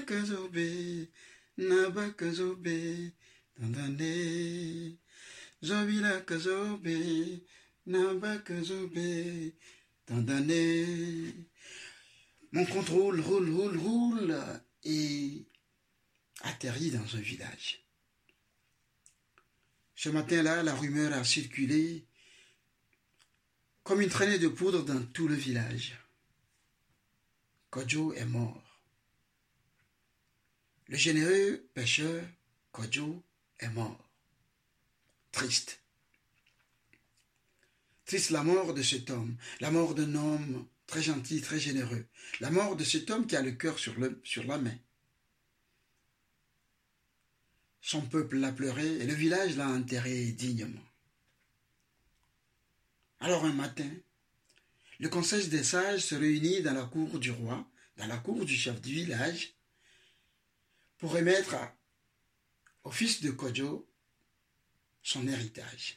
[0.00, 1.08] kazobe,
[1.56, 3.12] naba kazobe,
[3.58, 4.96] dandane.
[5.62, 7.40] Zobila kazobe,
[7.86, 9.52] naba kazobe,
[10.06, 11.34] dandane.
[12.52, 14.36] Mon contrôle roule, roule, roule
[14.84, 15.46] et
[16.42, 17.81] atterrit dans un village.
[20.02, 22.04] Ce matin-là, la rumeur a circulé
[23.84, 25.96] comme une traînée de poudre dans tout le village.
[27.70, 28.80] Kojo est mort.
[30.88, 32.20] Le généreux pêcheur
[32.72, 33.22] Kojo
[33.60, 34.10] est mort.
[35.30, 35.80] Triste.
[38.04, 42.06] Triste la mort de cet homme, la mort d'un homme très gentil, très généreux,
[42.40, 44.76] la mort de cet homme qui a le cœur sur, le, sur la main.
[47.82, 50.86] Son peuple l'a pleuré et le village l'a enterré dignement.
[53.18, 53.90] Alors un matin,
[55.00, 58.54] le conseil des sages se réunit dans la cour du roi, dans la cour du
[58.54, 59.54] chef du village,
[60.98, 61.56] pour remettre
[62.84, 63.88] au fils de Kojo
[65.02, 65.96] son héritage.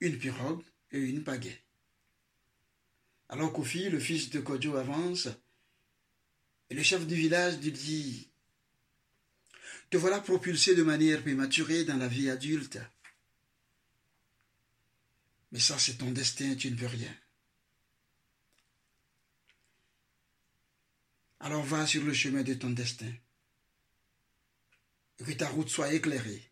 [0.00, 1.62] Une pirogue et une pagaie.
[3.30, 5.28] Alors Kofi, le fils de Kojo, avance
[6.70, 8.28] et le chef du village lui dit
[9.90, 12.78] Te voilà propulsé de manière prématurée dans la vie adulte.
[15.52, 17.14] Mais ça, c'est ton destin, tu ne peux rien.
[21.40, 23.12] Alors va sur le chemin de ton destin.
[25.18, 26.50] Que ta route soit éclairée.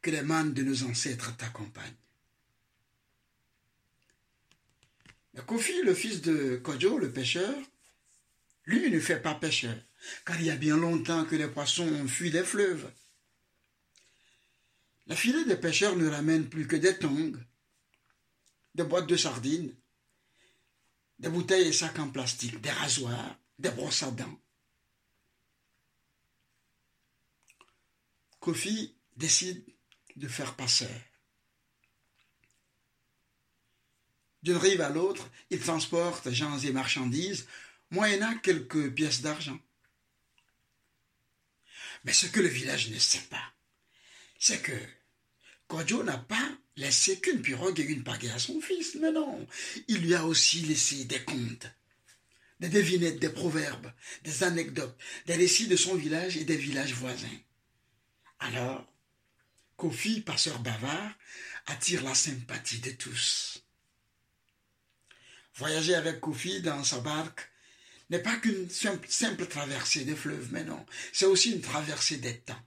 [0.00, 1.94] Que les mannes de nos ancêtres t'accompagnent.
[5.46, 7.54] Kofi, le fils de Kojo, le pêcheur,
[8.66, 9.76] lui ne fait pas pêcheur,
[10.24, 12.90] car il y a bien longtemps que les poissons ont fui des fleuves.
[15.06, 17.32] La filet des pêcheurs ne ramène plus que des tongs,
[18.74, 19.74] des boîtes de sardines,
[21.18, 24.38] des bouteilles et sacs en plastique, des rasoirs, des brosses à dents.
[28.40, 29.64] Kofi décide
[30.16, 31.00] de faire passeur.
[34.42, 37.48] D'une rive à l'autre, il transporte gens et marchandises,
[37.90, 39.58] moyennant quelques pièces d'argent.
[42.04, 43.54] Mais ce que le village ne sait pas,
[44.38, 44.78] c'est que
[45.66, 48.96] Kojo n'a pas laissé qu'une pirogue et une pagaie à son fils.
[49.00, 49.46] Mais non,
[49.88, 51.68] il lui a aussi laissé des comptes.
[52.60, 57.40] des devinettes, des proverbes, des anecdotes, des récits de son village et des villages voisins.
[58.38, 58.86] Alors,
[59.76, 61.12] Kofi, passeur bavard,
[61.66, 63.62] attire la sympathie de tous.
[65.56, 67.50] Voyager avec Kofi dans sa barque
[68.10, 72.62] n'est pas qu'une simple, traversée des fleuves, mais non, c'est aussi une traversée des temps,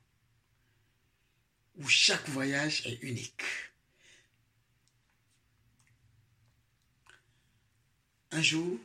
[1.77, 3.43] où chaque voyage est unique.
[8.31, 8.79] Un jour,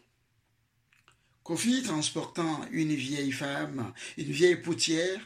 [1.42, 5.20] Kofi, transportant une vieille femme, une vieille poutière,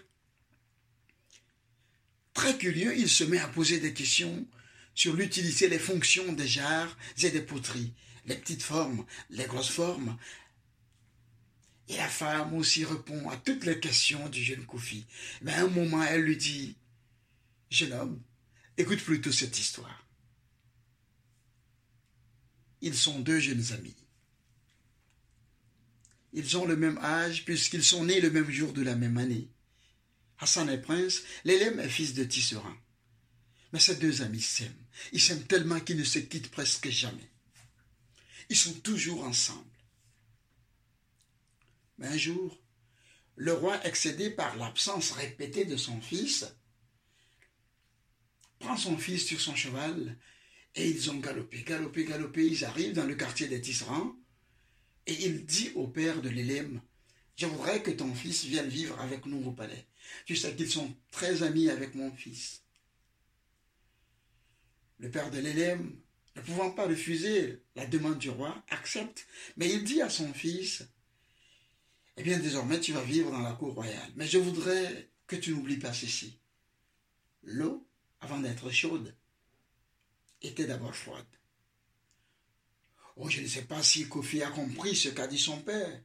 [2.33, 4.47] très curieux, il se met à poser des questions
[4.95, 7.93] sur l'utilité, les fonctions des jarres et des poteries,
[8.26, 10.18] les petites formes, les grosses formes.
[11.89, 15.07] Et la femme aussi répond à toutes les questions du jeune Kofi.
[15.43, 16.76] Mais à un moment, elle lui dit,
[17.70, 18.22] Jeune homme,
[18.76, 20.07] écoute plutôt cette histoire.
[22.80, 23.97] Ils sont deux jeunes amis.
[26.32, 29.49] Ils ont le même âge puisqu'ils sont nés le même jour de la même année.
[30.39, 32.76] Hassan est prince, l'élève est fils de tisserand.
[33.72, 34.86] Mais ces deux amis s'aiment.
[35.12, 37.30] Ils s'aiment tellement qu'ils ne se quittent presque jamais.
[38.49, 39.78] Ils sont toujours ensemble.
[41.99, 42.59] Mais un jour,
[43.36, 46.46] le roi, excédé par l'absence répétée de son fils,
[48.59, 50.16] prend son fils sur son cheval
[50.74, 52.46] et ils ont galopé, galopé, galopé.
[52.46, 54.16] Ils arrivent dans le quartier des tisserands
[55.07, 56.80] et il dit au père de l'élème,
[57.36, 59.86] je voudrais que ton fils vienne vivre avec nous au palais.
[60.24, 62.62] Tu sais qu'ils sont très amis avec mon fils.
[64.99, 65.96] Le père de l'élème,
[66.34, 69.26] ne pouvant pas refuser la demande du roi, accepte,
[69.57, 70.88] mais il dit à son fils,
[72.18, 75.54] eh bien désormais tu vas vivre dans la cour royale, mais je voudrais que tu
[75.54, 76.40] n'oublies pas ceci.
[77.44, 77.86] L'eau,
[78.20, 79.16] avant d'être chaude,
[80.42, 81.26] était d'abord froide.
[83.16, 86.02] Oh, je ne sais pas si Kofi a compris ce qu'a dit son père,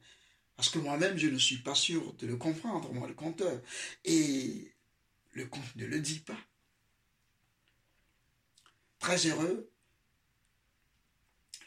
[0.56, 3.60] parce que moi-même, je ne suis pas sûr de le comprendre, moi, le conteur.
[4.04, 4.72] Et
[5.32, 6.38] le conte ne le dit pas.
[8.98, 9.70] Très heureux,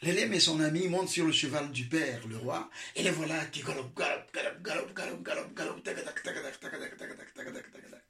[0.02, 3.44] l'élève et son ami montent sur le cheval du père, le roi, et les voilà
[3.46, 7.52] qui galopent, galopent, galopent, galopent, galopent, galopent, tac, tac, tac, tac, tac, tac, tac, tac,
[7.52, 8.04] tac, tac.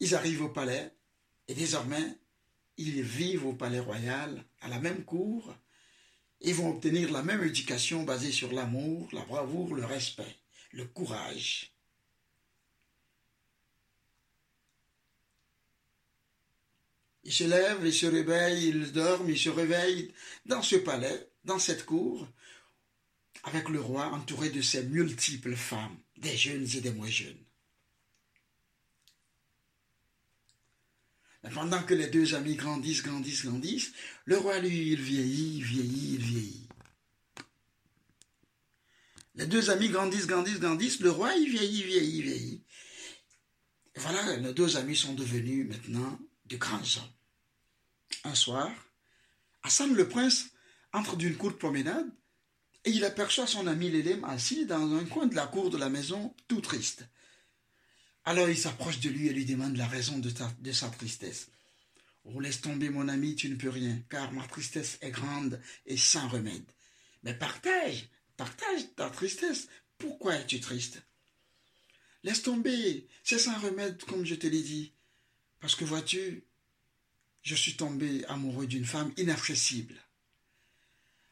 [0.00, 0.92] Ils arrivent au palais,
[1.48, 2.18] et désormais,
[2.76, 5.54] ils vivent au palais royal, à la même cour,
[6.40, 10.36] ils vont obtenir la même éducation basée sur l'amour, la bravoure, le respect,
[10.72, 11.71] le courage.
[17.24, 20.12] Ils se lèvent, ils se réveillent, ils dorment, ils se réveillent
[20.46, 22.26] dans ce palais, dans cette cour,
[23.44, 27.44] avec le roi entouré de ses multiples femmes, des jeunes et des moins jeunes.
[31.54, 33.92] Pendant que les deux amis grandissent, grandissent, grandissent,
[34.26, 36.68] le roi, lui, il vieillit, il vieillit, il vieillit.
[39.34, 42.62] Les deux amis grandissent, grandissent, grandissent, le roi, il vieillit, vieillit, vieillit.
[43.96, 46.18] Voilà, nos deux amis sont devenus maintenant
[48.24, 48.70] Un soir,
[49.62, 50.50] Hassan le prince
[50.92, 52.10] entre d'une courte promenade
[52.84, 55.88] et il aperçoit son ami l'élème assis dans un coin de la cour de la
[55.88, 57.04] maison, tout triste.
[58.24, 61.48] Alors il s'approche de lui et lui demande la raison de, de sa tristesse.
[62.24, 65.96] Oh, laisse tomber mon ami, tu ne peux rien, car ma tristesse est grande et
[65.96, 66.64] sans remède.
[67.24, 69.68] Mais partage, partage ta tristesse.
[69.98, 71.02] Pourquoi es-tu triste
[72.22, 74.92] Laisse tomber, c'est sans remède, comme je te l'ai dit.
[75.62, 76.42] Parce que vois-tu,
[77.42, 79.94] je suis tombé amoureux d'une femme inaccessible.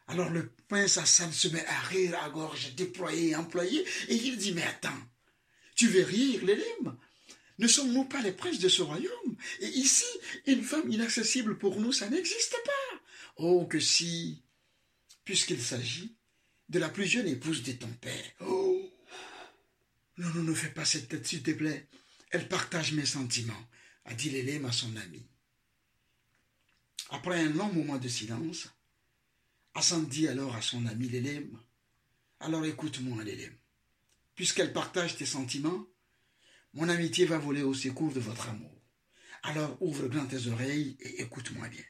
[0.07, 4.39] Alors le prince Hassan se met à rire à gorge déployée et employée, et il
[4.39, 5.03] dit, mais attends,
[5.75, 6.97] tu veux rire, l'élème
[7.59, 9.37] Ne sommes-nous pas les princes de ce royaume?
[9.61, 10.07] Et ici,
[10.47, 13.01] une femme inaccessible pour nous, ça n'existe pas.
[13.37, 14.45] Oh, que si,
[15.25, 16.15] puisqu'il s'agit
[16.69, 18.31] de la plus jeune épouse de ton père.
[18.41, 18.93] Oh
[20.19, 21.89] Non, non, ne fais pas cette tête, s'il te plaît.
[22.31, 23.67] Elle partage mes sentiments,
[24.05, 25.27] a dit l'élème à son ami.
[27.11, 28.69] Après un long moment de silence,
[29.75, 31.59] Hassan dit alors à son ami l'élème,
[32.41, 33.57] alors écoute-moi l'élème.
[34.35, 35.87] Puisqu'elle partage tes sentiments,
[36.75, 38.81] mon amitié va voler au secours de votre amour.
[39.43, 41.85] Alors ouvre grand tes oreilles et écoute-moi bien.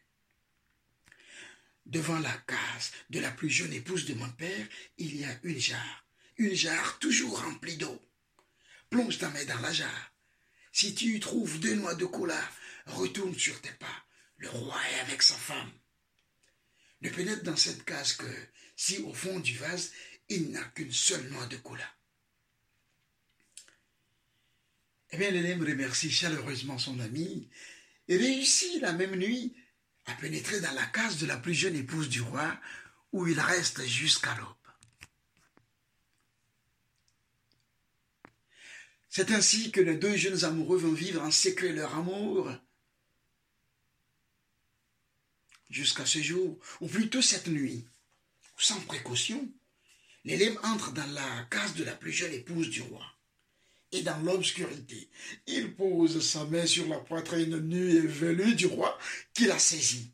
[1.86, 5.58] Devant la case de la plus jeune épouse de mon père, il y a une
[5.58, 6.06] jarre,
[6.36, 8.00] une jarre toujours remplie d'eau.
[8.88, 10.09] Plonge ta main dans la jarre.
[10.80, 12.42] Si tu trouves deux noix de cola,
[12.86, 14.06] retourne sur tes pas.
[14.38, 15.70] Le roi est avec sa femme.
[17.02, 18.24] Ne pénètre dans cette case que
[18.76, 19.92] si au fond du vase,
[20.30, 21.84] il n'a qu'une seule noix de cola.
[25.10, 27.50] Eh bien, l'élève remercie chaleureusement son ami
[28.08, 29.54] et réussit la même nuit
[30.06, 32.58] à pénétrer dans la case de la plus jeune épouse du roi
[33.12, 34.59] où il reste jusqu'à l'aube.
[39.10, 42.48] C'est ainsi que les deux jeunes amoureux vont vivre en secret leur amour.
[45.68, 47.84] Jusqu'à ce jour, ou plutôt cette nuit,
[48.56, 49.48] sans précaution,
[50.24, 53.04] l'élève entre dans la case de la plus jeune épouse du roi.
[53.92, 55.08] Et dans l'obscurité,
[55.48, 58.96] il pose sa main sur la poitrine nue et velue du roi
[59.34, 60.12] qui la saisit.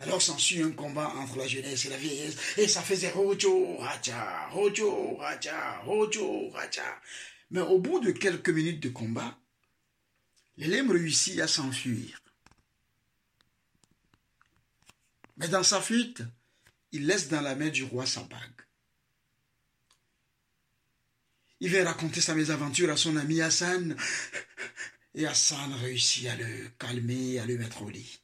[0.00, 4.48] Alors s'ensuit un combat entre la jeunesse et la vieillesse, et ça faisait Rojo, Raja,
[4.50, 7.00] Rojo, Raja, Rojo, Raja.
[7.50, 9.38] Mais au bout de quelques minutes de combat,
[10.56, 12.20] l'élève réussit à s'enfuir.
[15.38, 16.22] Mais dans sa fuite,
[16.92, 18.40] il laisse dans la main du roi sa bague.
[21.60, 23.96] Il vient raconter sa mésaventure à son ami Hassan,
[25.14, 28.20] et Hassan réussit à le calmer, à le mettre au lit.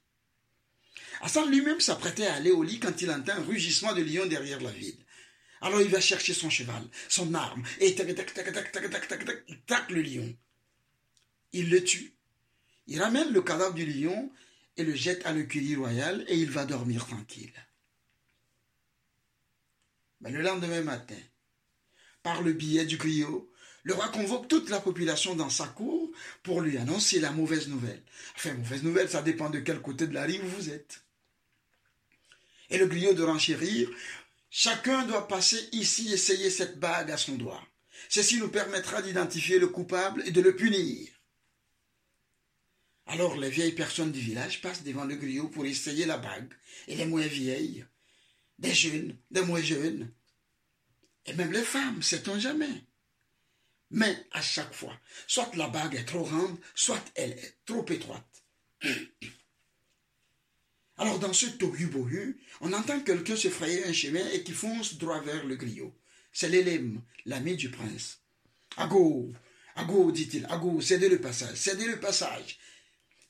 [1.20, 4.60] Hassan lui-même s'apprêtait à aller au lit quand il entend un rugissement de lion derrière
[4.60, 5.03] la ville.
[5.64, 9.08] Alors il va chercher son cheval, son arme, et tac, tac, tac, tac, tac, tac,
[9.08, 10.36] tac, tac, tacle le lion.
[11.54, 12.12] Il le tue.
[12.86, 14.30] Il ramène le cadavre du lion
[14.76, 17.54] et le jette à l'écurie royale et il va dormir tranquille.
[20.20, 21.22] Mais le lendemain matin,
[22.22, 23.50] par le billet du griot,
[23.84, 26.10] le roi convoque toute la population dans sa cour
[26.42, 28.02] pour lui annoncer la mauvaise nouvelle.
[28.36, 31.04] Enfin, mauvaise nouvelle, ça dépend de quel côté de la rive vous êtes.
[32.68, 33.88] Et le griot de renchérir,
[34.57, 37.61] chacun doit passer ici essayer cette bague à son doigt.
[38.09, 41.09] Ceci nous permettra d'identifier le coupable et de le punir.
[43.07, 46.55] Alors les vieilles personnes du village passent devant le griot pour essayer la bague,
[46.86, 47.84] et les moins vieilles,
[48.61, 50.14] des jeunes, des moins jeunes,
[51.26, 52.84] et même les femmes, sait-on jamais.
[53.90, 54.96] Mais à chaque fois,
[55.26, 58.44] soit la bague est trop grande, soit elle est trop étroite.
[60.97, 65.20] Alors dans ce tohu-bohu, on entend quelqu'un se frayer un chemin et qui fonce droit
[65.20, 65.95] vers le griot.
[66.32, 68.20] C'est l'élème, l'ami du prince.
[68.76, 69.32] Ago,
[69.76, 72.59] Ago, dit-il, Ago, cédez le passage, cédez le passage.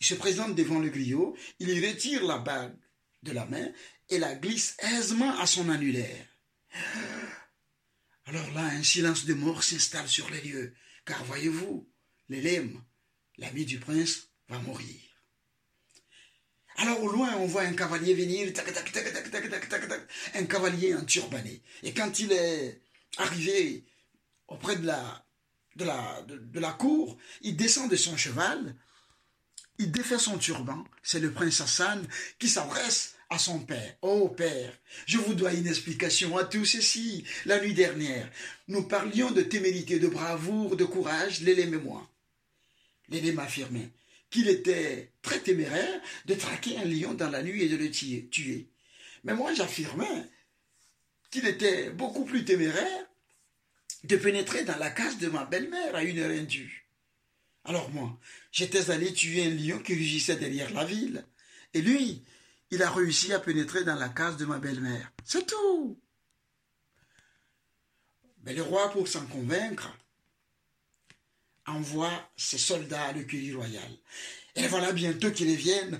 [0.00, 2.76] Il se présente devant le griot, il y retire la bague
[3.22, 3.72] de la main
[4.10, 6.26] et la glisse aisément à son annulaire.
[8.26, 10.74] Alors là, un silence de mort s'installe sur les lieux,
[11.06, 11.88] car voyez-vous,
[12.28, 12.82] l'élème,
[13.38, 15.13] l'ami du prince, va mourir.
[16.76, 19.88] Alors au loin, on voit un cavalier venir, tac, tac, tac, tac, tac, tac, tac,
[19.88, 20.00] tac,
[20.34, 21.62] un cavalier en turbané.
[21.82, 22.80] Et quand il est
[23.16, 23.84] arrivé
[24.48, 25.24] auprès de la,
[25.76, 28.74] de la, de, la cour, il descend de son cheval,
[29.78, 32.06] il défait son turban, c'est le prince Hassan
[32.38, 33.96] qui s'adresse à son père.
[34.02, 34.72] Oh père,
[35.06, 37.24] je vous dois une explication à tout ceci.
[37.44, 38.28] La nuit dernière,
[38.66, 42.08] nous parlions de témérité, de bravoure, de courage, l'élème et moi.
[43.08, 43.90] L'élème affirmait
[44.34, 48.68] qu'il était très téméraire de traquer un lion dans la nuit et de le tuer.
[49.22, 50.28] Mais moi j'affirmais
[51.30, 53.06] qu'il était beaucoup plus téméraire
[54.02, 56.88] de pénétrer dans la case de ma belle-mère à une heure indue.
[57.62, 58.18] Alors moi,
[58.50, 61.24] j'étais allé tuer un lion qui rugissait derrière la ville.
[61.72, 62.24] Et lui,
[62.72, 65.12] il a réussi à pénétrer dans la case de ma belle-mère.
[65.24, 65.96] C'est tout.
[68.42, 69.96] Mais le roi, pour s'en convaincre,
[71.66, 73.98] envoie ses soldats à l'écurie royale.
[74.56, 75.98] Et voilà bientôt qu'ils viennent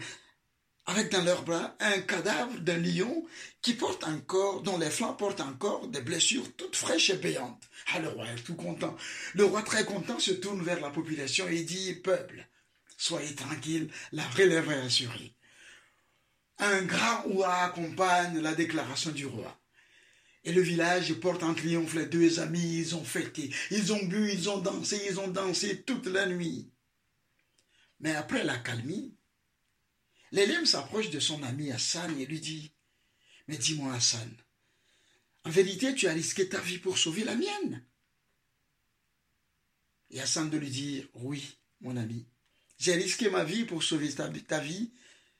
[0.86, 3.26] avec dans leurs bras un cadavre d'un lion
[3.62, 7.62] qui porte encore, dont les flancs portent encore des blessures toutes fraîches et payantes.
[7.92, 8.94] Ah, le roi est tout content.
[9.34, 12.46] Le roi très content se tourne vers la population et dit, peuple,
[12.98, 15.34] soyez tranquille, la relève est assurée.
[16.58, 19.58] Un grand oua accompagne la déclaration du roi.
[20.44, 24.30] Et le village porte en triomphe les deux amis, ils ont fêté, ils ont bu,
[24.30, 26.70] ils ont dansé, ils ont dansé toute la nuit.
[28.00, 29.14] Mais après la calmie,
[30.32, 32.72] l'élève s'approche de son ami Hassan et lui dit
[33.48, 34.30] Mais dis-moi, Hassan,
[35.44, 37.82] en vérité, tu as risqué ta vie pour sauver la mienne
[40.10, 42.26] Et Hassan de lui dire Oui, mon ami,
[42.76, 44.92] j'ai risqué ma vie pour sauver ta vie,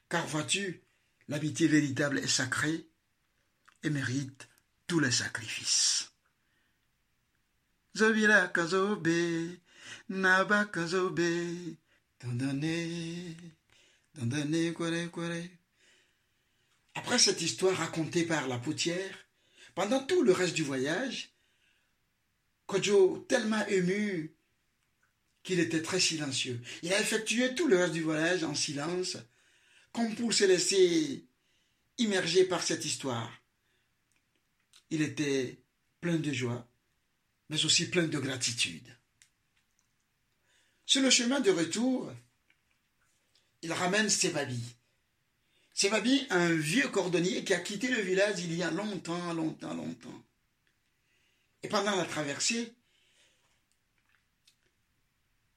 [0.09, 0.83] car vois-tu,
[1.29, 2.89] l'amitié véritable est sacrée
[3.83, 4.49] et mérite
[4.87, 6.11] tous les sacrifices.
[16.95, 19.17] Après cette histoire racontée par la potière,
[19.75, 21.31] pendant tout le reste du voyage,
[22.67, 24.35] Kojo, tellement ému
[25.43, 29.17] qu'il était très silencieux, il a effectué tout le reste du voyage en silence,
[29.93, 31.27] comme pour se laisser
[31.99, 33.31] immerger par cette histoire.
[34.95, 35.59] Il était
[36.01, 36.65] plein de joie,
[37.49, 38.97] mais aussi plein de gratitude.
[40.87, 42.13] Sur le chemin de retour,
[43.63, 44.63] il ramène Sébabi.
[45.73, 50.23] Sébabi, un vieux cordonnier qui a quitté le village il y a longtemps, longtemps, longtemps.
[51.65, 52.73] Et pendant la traversée,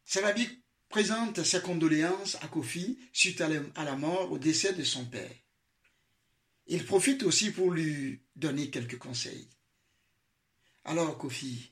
[0.04, 0.50] Sarabi
[0.90, 5.30] présente ses condoléances à Kofi suite à la mort, au décès de son père.
[6.68, 9.48] Il profite aussi pour lui donner quelques conseils.
[10.84, 11.72] Alors, Kofi,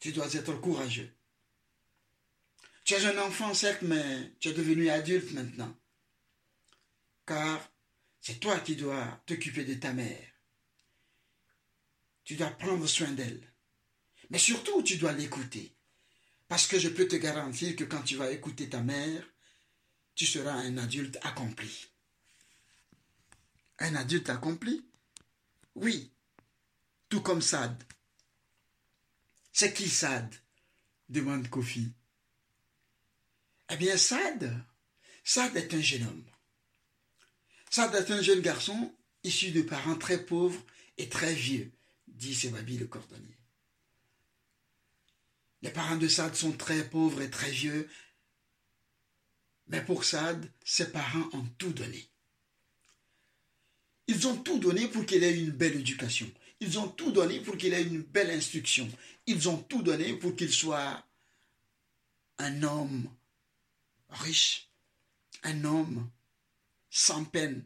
[0.00, 1.12] tu dois être courageux.
[2.84, 5.76] Tu es un enfant, certes, mais tu es devenu adulte maintenant.
[7.26, 7.70] Car
[8.20, 10.32] c'est toi qui dois t'occuper de ta mère.
[12.24, 13.52] Tu dois prendre soin d'elle.
[14.30, 15.74] Mais surtout, tu dois l'écouter.
[16.48, 19.22] Parce que je peux te garantir que quand tu vas écouter ta mère,
[20.14, 21.88] tu seras un adulte accompli.
[23.80, 24.84] Un adulte accompli?
[25.74, 26.12] Oui,
[27.08, 27.82] tout comme Sad.
[29.52, 30.34] C'est qui Sad
[31.08, 31.92] demande Kofi.
[33.70, 34.64] Eh bien, Sad,
[35.22, 36.24] Sad est un jeune homme.
[37.70, 40.64] Sad est un jeune garçon issu de parents très pauvres
[40.96, 41.70] et très vieux,
[42.08, 43.38] dit Sebabi le cordonnier.
[45.62, 47.88] Les parents de Sad sont très pauvres et très vieux,
[49.68, 52.08] mais pour Sad, ses parents ont tout donné.
[54.08, 56.30] Ils ont tout donné pour qu'il ait une belle éducation.
[56.60, 58.90] Ils ont tout donné pour qu'il ait une belle instruction.
[59.26, 61.04] Ils ont tout donné pour qu'il soit
[62.38, 63.08] un homme
[64.08, 64.70] riche,
[65.42, 66.10] un homme
[66.90, 67.62] sans peine,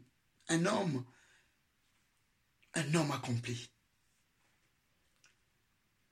[0.49, 1.05] un homme,
[2.73, 3.69] un homme accompli.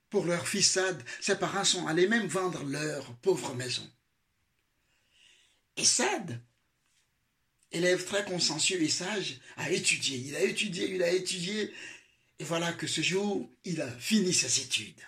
[0.08, 3.88] Pour leur fils Sad, ses parents sont allés même vendre leur pauvre maison.
[5.76, 6.40] Et Sad,
[7.72, 11.72] élève très consciencieux et sage, a étudié, il a étudié, il a étudié,
[12.38, 15.00] et voilà que ce jour, il a fini ses études.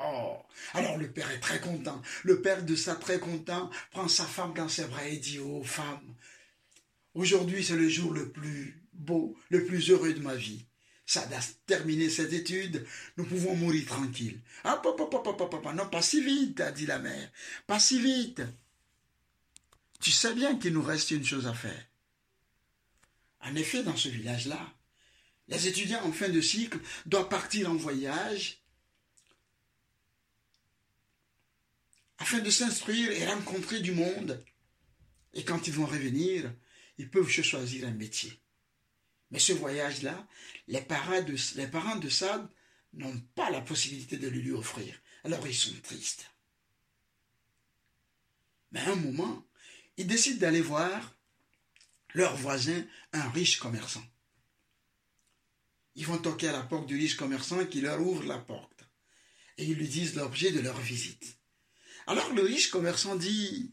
[0.00, 0.36] Oh,
[0.74, 2.00] alors le père est très content.
[2.22, 5.64] Le père de ça très content prend sa femme dans ses bras et dit aux
[5.64, 6.14] femmes,
[7.14, 10.64] aujourd'hui c'est le jour le plus beau, le plus heureux de ma vie.
[11.04, 12.86] Ça a terminé ses études,
[13.16, 14.40] nous pouvons mourir tranquille.
[14.62, 17.30] Ah, papa, papa, papa, non, pas si vite, a dit la mère,
[17.66, 18.42] pas si vite.
[20.00, 21.87] Tu sais bien qu'il nous reste une chose à faire.
[23.48, 24.74] En effet, dans ce village-là,
[25.48, 28.62] les étudiants en fin de cycle doivent partir en voyage
[32.18, 34.44] afin de s'instruire et rencontrer du monde.
[35.32, 36.52] Et quand ils vont revenir,
[36.98, 38.32] ils peuvent choisir un métier.
[39.30, 40.26] Mais ce voyage-là,
[40.66, 42.46] les parents de, les parents de Sad
[42.92, 45.00] n'ont pas la possibilité de le lui offrir.
[45.24, 46.30] Alors ils sont tristes.
[48.72, 49.46] Mais à un moment,
[49.96, 51.17] ils décident d'aller voir
[52.18, 54.04] leur voisin, un riche commerçant.
[55.94, 58.84] Ils vont toquer à la porte du riche commerçant qui leur ouvre la porte.
[59.56, 61.38] Et ils lui disent l'objet de leur visite.
[62.08, 63.72] Alors le riche commerçant dit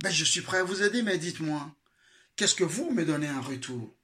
[0.00, 1.74] ben, Je suis prêt à vous aider, mais dites-moi,
[2.36, 3.94] qu'est-ce que vous me donnez en retour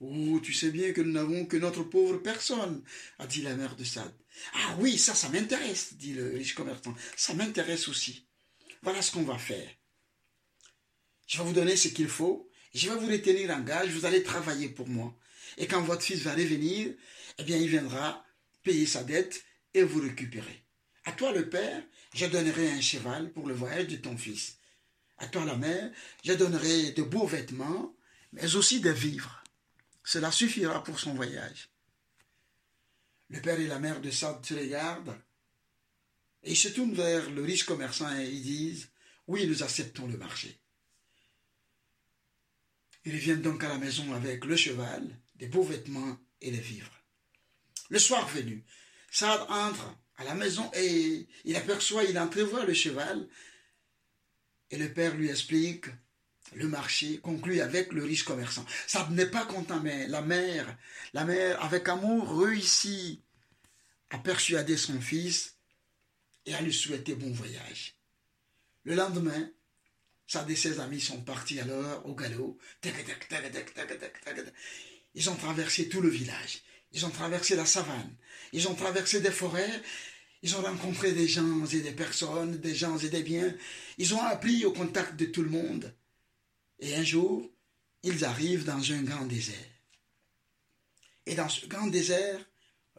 [0.00, 2.84] Oh, tu sais bien que nous n'avons que notre pauvre personne,
[3.18, 4.12] a dit la mère de Sad.
[4.54, 6.94] Ah oui, ça, ça m'intéresse, dit le riche commerçant.
[7.16, 8.28] Ça m'intéresse aussi.
[8.82, 9.68] Voilà ce qu'on va faire.
[11.26, 14.22] Je vais vous donner ce qu'il faut, je vais vous retenir en gage, vous allez
[14.22, 15.14] travailler pour moi.
[15.56, 16.94] Et quand votre fils va revenir,
[17.38, 18.24] eh bien, il viendra
[18.62, 19.44] payer sa dette
[19.74, 20.64] et vous récupérer.
[21.04, 21.82] À toi, le père,
[22.14, 24.58] je donnerai un cheval pour le voyage de ton fils.
[25.18, 25.90] À toi, la mère,
[26.24, 27.94] je donnerai de beaux vêtements,
[28.32, 29.42] mais aussi des vivres.
[30.04, 31.70] Cela suffira pour son voyage.
[33.30, 35.18] Le père et la mère de Sad se regardent
[36.42, 38.88] et ils se tournent vers le riche commerçant et ils disent
[39.26, 40.58] Oui, nous acceptons le marché.
[43.04, 46.92] Ils viennent donc à la maison avec le cheval, des beaux vêtements et les vivres.
[47.90, 48.64] Le soir venu,
[49.10, 53.26] Sad entre à la maison et il aperçoit, il entrevoit le cheval
[54.70, 55.86] et le père lui explique
[56.54, 58.64] le marché conclu avec le riche commerçant.
[58.86, 60.76] Sad n'est pas content, mais la mère,
[61.12, 63.22] la mère avec amour réussit
[64.10, 65.56] à persuader son fils
[66.46, 67.94] et à lui souhaiter bon voyage.
[68.84, 69.50] Le lendemain,
[70.28, 72.58] Sad et ses amis sont partis alors au galop.
[75.14, 76.62] Ils ont traversé tout le village.
[76.92, 78.14] Ils ont traversé la savane.
[78.52, 79.82] Ils ont traversé des forêts.
[80.42, 83.54] Ils ont rencontré des gens et des personnes, des gens et des biens.
[83.96, 85.94] Ils ont appris au contact de tout le monde.
[86.78, 87.50] Et un jour,
[88.02, 89.56] ils arrivent dans un grand désert.
[91.24, 92.38] Et dans ce grand désert,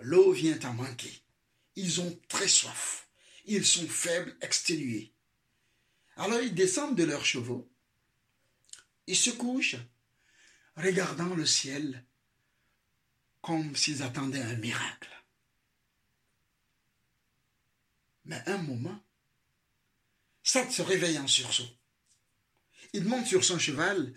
[0.02, 1.22] l'eau vient à manquer.
[1.76, 3.08] Ils ont très soif.
[3.46, 5.14] Ils sont faibles, exténués.
[6.20, 7.72] Alors ils descendent de leurs chevaux.
[9.08, 9.78] Ils se couchent,
[10.76, 12.06] regardant le ciel
[13.42, 15.10] comme s'ils attendaient un miracle.
[18.26, 19.02] Mais un moment,
[20.44, 21.70] Sad se réveille en sursaut.
[22.92, 24.14] Il monte sur son cheval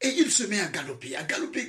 [0.00, 1.68] et il se met à galoper, à galoper.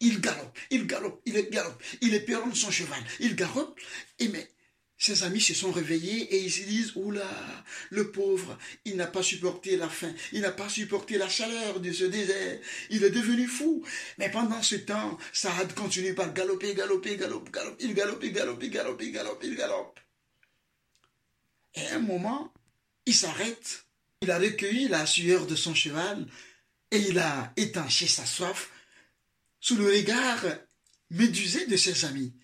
[0.00, 3.80] Il galope, il galope, il galope, il éperonne son cheval, il galope,
[4.18, 4.50] et mais
[5.00, 7.26] ses amis se sont réveillés et ils se disent, oula,
[7.88, 11.90] le pauvre, il n'a pas supporté la faim, il n'a pas supporté la chaleur de
[11.90, 13.82] ce désert, il est devenu fou.
[14.18, 18.62] Mais pendant ce temps, Saad continue par galoper, galoper, galoper, galoper, il galope, il galope,
[18.62, 20.00] il galope, il galope, il galope.
[21.74, 22.52] Et à un moment,
[23.06, 23.86] il s'arrête,
[24.20, 26.26] il a recueilli la sueur de son cheval
[26.90, 28.70] et il a étanché sa soif
[29.60, 30.44] sous le regard
[31.08, 32.34] médusé de ses amis.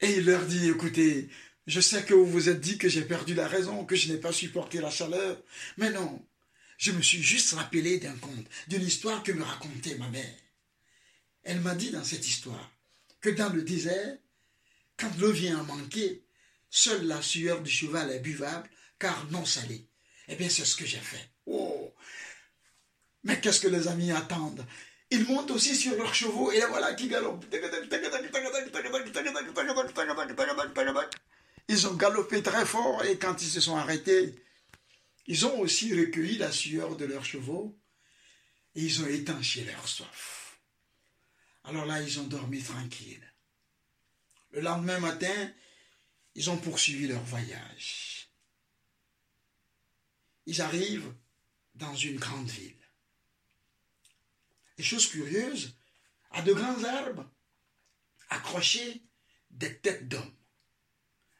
[0.00, 1.28] Et il leur dit, écoutez,
[1.66, 4.18] je sais que vous vous êtes dit que j'ai perdu la raison, que je n'ai
[4.18, 5.42] pas supporté la chaleur,
[5.78, 6.24] mais non,
[6.78, 10.36] je me suis juste rappelé d'un conte, d'une histoire que me racontait ma mère.
[11.42, 12.70] Elle m'a dit dans cette histoire
[13.20, 14.18] que dans le désert,
[14.96, 16.22] quand l'eau vient à manquer,
[16.70, 18.68] seule la sueur du cheval est buvable,
[18.98, 19.86] car non salée.
[20.28, 21.30] Eh bien, c'est ce que j'ai fait.
[21.46, 21.94] Oh
[23.24, 24.66] Mais qu'est-ce que les amis attendent?
[25.10, 27.44] Ils montent aussi sur leurs chevaux et là voilà qui galopent.
[31.68, 34.34] Ils ont galopé très fort et quand ils se sont arrêtés,
[35.26, 37.76] ils ont aussi recueilli la sueur de leurs chevaux
[38.74, 40.58] et ils ont étanché leur soif.
[41.64, 43.32] Alors là, ils ont dormi tranquilles.
[44.52, 45.52] Le lendemain matin,
[46.36, 48.28] ils ont poursuivi leur voyage.
[50.46, 51.12] Ils arrivent
[51.74, 52.85] dans une grande ville.
[54.78, 55.76] Et chose curieuse,
[56.30, 57.30] à de grands arbres,
[58.28, 59.02] accrochés
[59.50, 60.34] des têtes d'hommes.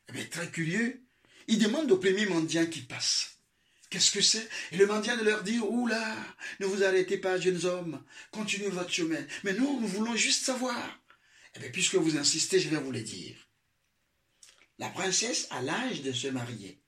[0.08, 1.02] Eh bien, très curieux,
[1.48, 3.38] ils demandent au premier mendiant qui passe.
[3.90, 4.48] Qu'est-ce que c'est?
[4.72, 6.16] Et le mendiant de leur dit, Oula,
[6.60, 9.24] ne vous arrêtez pas, jeunes hommes, continuez votre chemin.
[9.44, 11.00] Mais nous, nous voulons juste savoir.
[11.54, 13.36] Eh bien, puisque vous insistez, je vais vous le dire.
[14.78, 16.82] La princesse a l'âge de se marier.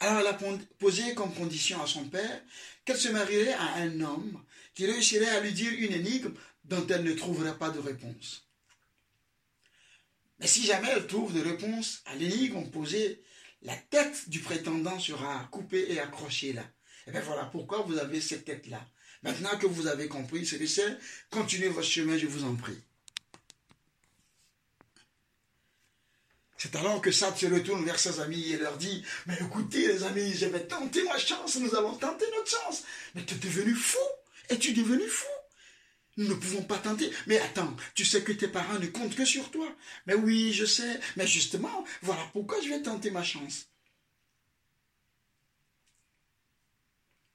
[0.00, 0.38] Alors elle a
[0.78, 2.42] posé comme condition à son père
[2.84, 4.42] qu'elle se marierait à un homme
[4.74, 6.32] qui réussirait à lui dire une énigme
[6.64, 8.48] dont elle ne trouverait pas de réponse.
[10.38, 13.22] Mais si jamais elle trouve de réponse à l'énigme posée,
[13.62, 16.64] la tête du prétendant sera coupée et accrochée là.
[17.06, 18.86] Et bien voilà pourquoi vous avez cette tête-là.
[19.22, 20.96] Maintenant que vous avez compris ce que c'est,
[21.30, 22.78] continuez votre chemin, je vous en prie.
[26.58, 30.02] C'est alors que Sad se retourne vers ses amis et leur dit Mais écoutez, les
[30.02, 32.82] amis, je vais tenter ma chance, nous allons tenter notre chance.
[33.14, 33.98] Mais tu es devenu fou
[34.48, 35.26] Es-tu devenu fou?
[36.16, 37.12] Nous ne pouvons pas tenter.
[37.28, 39.72] Mais attends, tu sais que tes parents ne comptent que sur toi.
[40.06, 40.98] Mais oui, je sais.
[41.16, 43.68] Mais justement, voilà pourquoi je vais tenter ma chance.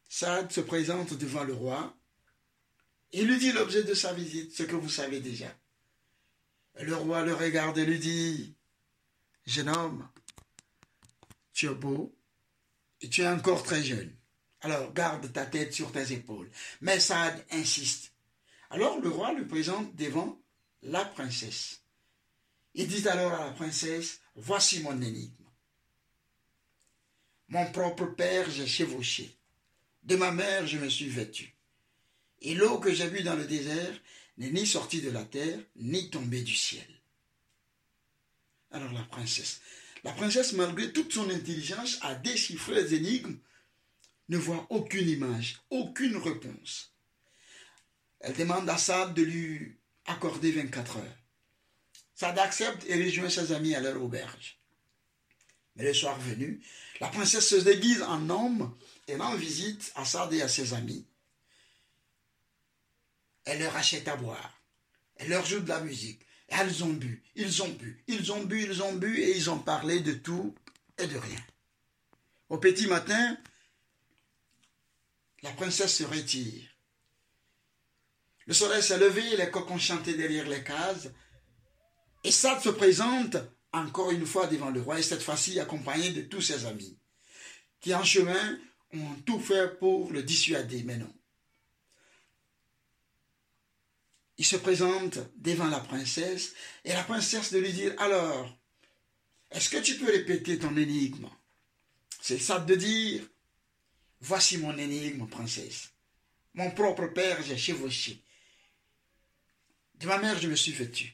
[0.09, 1.95] Sad se présente devant le roi
[3.13, 5.47] et lui dit l'objet de sa visite, ce que vous savez déjà.
[6.81, 8.55] Le roi le regarde et lui dit
[9.45, 10.07] Jeune homme,
[11.53, 12.15] tu es beau
[13.01, 14.15] et tu es encore très jeune.
[14.61, 16.49] Alors garde ta tête sur tes épaules.
[16.81, 18.13] Mais Saad insiste.
[18.69, 20.39] Alors le roi le présente devant
[20.81, 21.81] la princesse.
[22.73, 25.43] Il dit alors à la princesse, voici mon énigme.
[27.49, 29.37] Mon propre père, j'ai chevauché.
[30.01, 31.55] De ma mère, je me suis vêtu.
[32.41, 34.01] Et l'eau que j'ai vue dans le désert
[34.37, 36.92] n'est ni sortie de la terre, ni tombée du ciel.
[38.73, 39.61] Alors la princesse,
[40.03, 43.37] la princesse, malgré toute son intelligence, a déchiffré les énigmes,
[44.29, 46.93] ne voit aucune image, aucune réponse.
[48.19, 51.17] Elle demande à Sad de lui accorder 24 heures.
[52.15, 54.59] Sad accepte et rejoint ses amis à leur auberge.
[55.75, 56.61] Mais le soir venu,
[56.99, 58.75] la princesse se déguise en homme
[59.07, 61.05] et rend visite à Sad et à ses amis.
[63.45, 64.61] Elle leur achète à boire.
[65.15, 66.21] Elle leur joue de la musique.
[66.55, 69.59] Elles ont bu, ils ont bu, ils ont bu, ils ont bu, et ils ont
[69.59, 70.53] parlé de tout
[70.99, 71.39] et de rien.
[72.49, 73.37] Au petit matin,
[75.41, 76.69] la princesse se retire.
[78.45, 81.09] Le soleil s'est levé, les coqs ont chanté derrière les cases,
[82.23, 83.37] et Sad se présente
[83.71, 86.99] encore une fois devant le roi, et cette fois-ci accompagné de tous ses amis,
[87.79, 88.59] qui en chemin
[88.93, 91.11] ont tout fait pour le dissuader, mais non.
[94.37, 96.53] Il se présente devant la princesse
[96.83, 98.57] et la princesse de lui dire Alors,
[99.51, 101.29] est-ce que tu peux répéter ton énigme?
[102.21, 103.23] C'est ça de dire
[104.21, 105.91] Voici mon énigme, princesse.
[106.53, 108.23] Mon propre père, j'ai chevauché.
[109.95, 111.13] De ma mère, je me suis vêtu.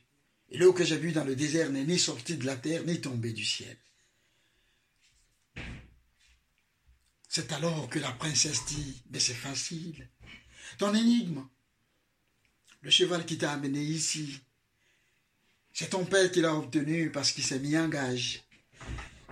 [0.50, 3.02] Et l'eau que j'ai bu dans le désert n'est ni sortie de la terre, ni
[3.02, 3.78] tombée du ciel.
[7.28, 10.10] C'est alors que la princesse dit Mais c'est facile.
[10.78, 11.48] Ton énigme,
[12.82, 14.40] le cheval qui t'a amené ici,
[15.74, 18.44] c'est ton père qui l'a obtenu parce qu'il s'est mis en gage.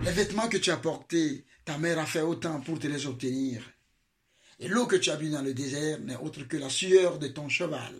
[0.00, 3.62] Les vêtements que tu as portés, ta mère a fait autant pour te les obtenir.
[4.60, 7.28] Et l'eau que tu as bu dans le désert n'est autre que la sueur de
[7.28, 7.94] ton cheval.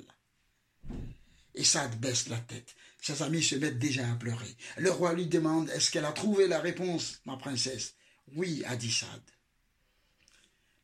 [1.55, 2.75] Et Sad baisse la tête.
[3.01, 4.57] Ses amis se mettent déjà à pleurer.
[4.77, 7.95] Le roi lui demande Est-ce qu'elle a trouvé la réponse, ma princesse?
[8.35, 9.23] Oui, a dit Sad.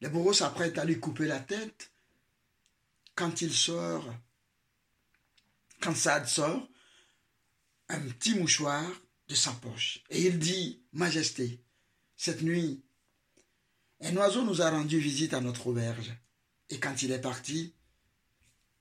[0.00, 1.90] Le bourreau s'apprête à lui couper la tête
[3.14, 4.12] quand il sort,
[5.84, 6.66] quand Sad sort,
[7.90, 8.90] un petit mouchoir
[9.28, 10.02] de sa poche.
[10.08, 11.62] Et il dit Majesté,
[12.16, 12.82] cette nuit,
[14.00, 16.14] un oiseau nous a rendu visite à notre auberge.
[16.70, 17.74] Et quand il est parti,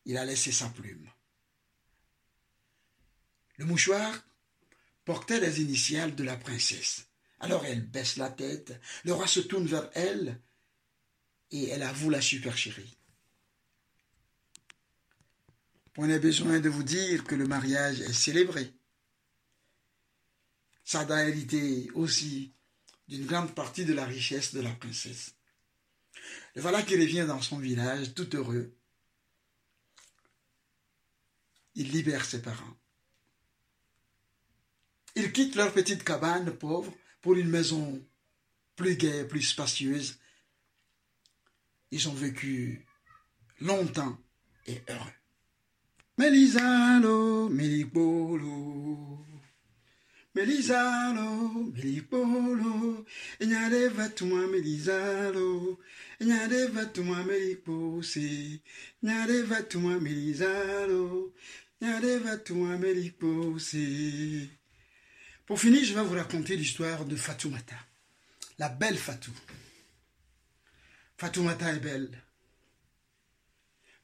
[0.05, 1.09] il a laissé sa plume.
[3.57, 4.25] Le mouchoir
[5.03, 7.07] portait les initiales de la princesse.
[7.41, 10.39] Alors elle baisse la tête, le roi se tourne vers elle
[11.51, 12.97] et elle avoue la supercherie.
[15.93, 18.73] Point n'est besoin de vous dire que le mariage est célébré.
[20.83, 22.51] Sada a hérité aussi
[23.07, 25.35] d'une grande partie de la richesse de la princesse.
[26.55, 28.75] Le voilà qui revient dans son village, tout heureux.
[31.75, 32.77] Il libère ses parents.
[35.15, 38.03] Ils quittent leur petite cabane pauvre pour une maison
[38.75, 40.17] plus gaie, plus spacieuse.
[41.91, 42.85] Ils ont vécu
[43.59, 44.17] longtemps
[44.65, 45.22] et heureux.
[46.17, 49.25] Melisalo, melipolo.
[50.35, 53.05] Melisalo, melipolo.
[53.39, 55.79] Enyade vatuma melisalo.
[56.21, 58.61] Enyade vatuma melipose.
[59.01, 61.33] Enyade vatuma melisalo.
[61.81, 64.49] Enyade vatuma melipose.
[65.45, 67.75] Pour finir, je vais vous raconter l'histoire de Fatoumata,
[68.59, 69.33] la belle Fatou.
[71.17, 72.22] Fatoumata est belle.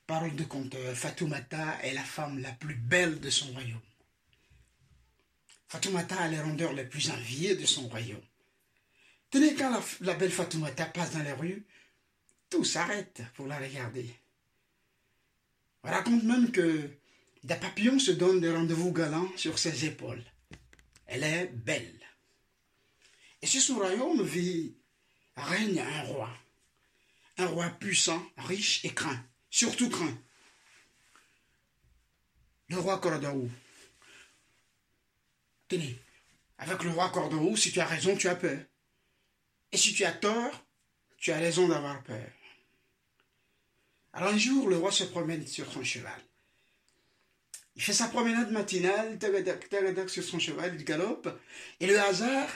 [0.10, 3.80] Parole de conteur, Fatoumata est la femme la plus belle de son royaume.
[5.68, 8.26] Fatoumata a les rondeurs les plus enviées de son royaume.
[9.30, 11.64] Tenez, quand la, la belle Fatoumata passe dans les rues,
[12.50, 14.10] tout s'arrête pour la regarder.
[15.84, 16.90] On raconte même que
[17.44, 20.26] des papillons se donnent des rendez-vous galants sur ses épaules.
[21.06, 22.02] Elle est belle.
[23.44, 24.74] Et sur son royaume vit,
[25.36, 26.32] règne un roi.
[27.38, 29.24] Un roi puissant, riche et craint.
[29.50, 30.18] Surtout craint.
[32.70, 33.50] Le roi Cordoou.
[35.68, 36.00] Tenez,
[36.58, 38.60] avec le roi Cordoou, si tu as raison, tu as peur.
[39.72, 40.66] Et si tu as tort,
[41.18, 42.30] tu as raison d'avoir peur.
[44.14, 46.22] Alors un jour, le roi se promène sur son cheval.
[47.76, 51.30] Il fait sa promenade matinale, tagadak, tagadak sur son cheval, il galope,
[51.80, 52.50] et le hasard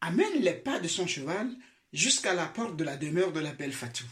[0.00, 1.50] amène les pas de son cheval
[1.92, 4.04] jusqu'à la porte de la demeure de la belle Fatou.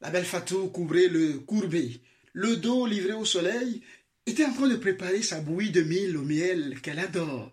[0.00, 2.00] La belle Fatou couvrait le courbé,
[2.32, 3.82] le dos livré au soleil,
[4.26, 7.52] était en train de préparer sa bouillie de mille au miel qu'elle adore.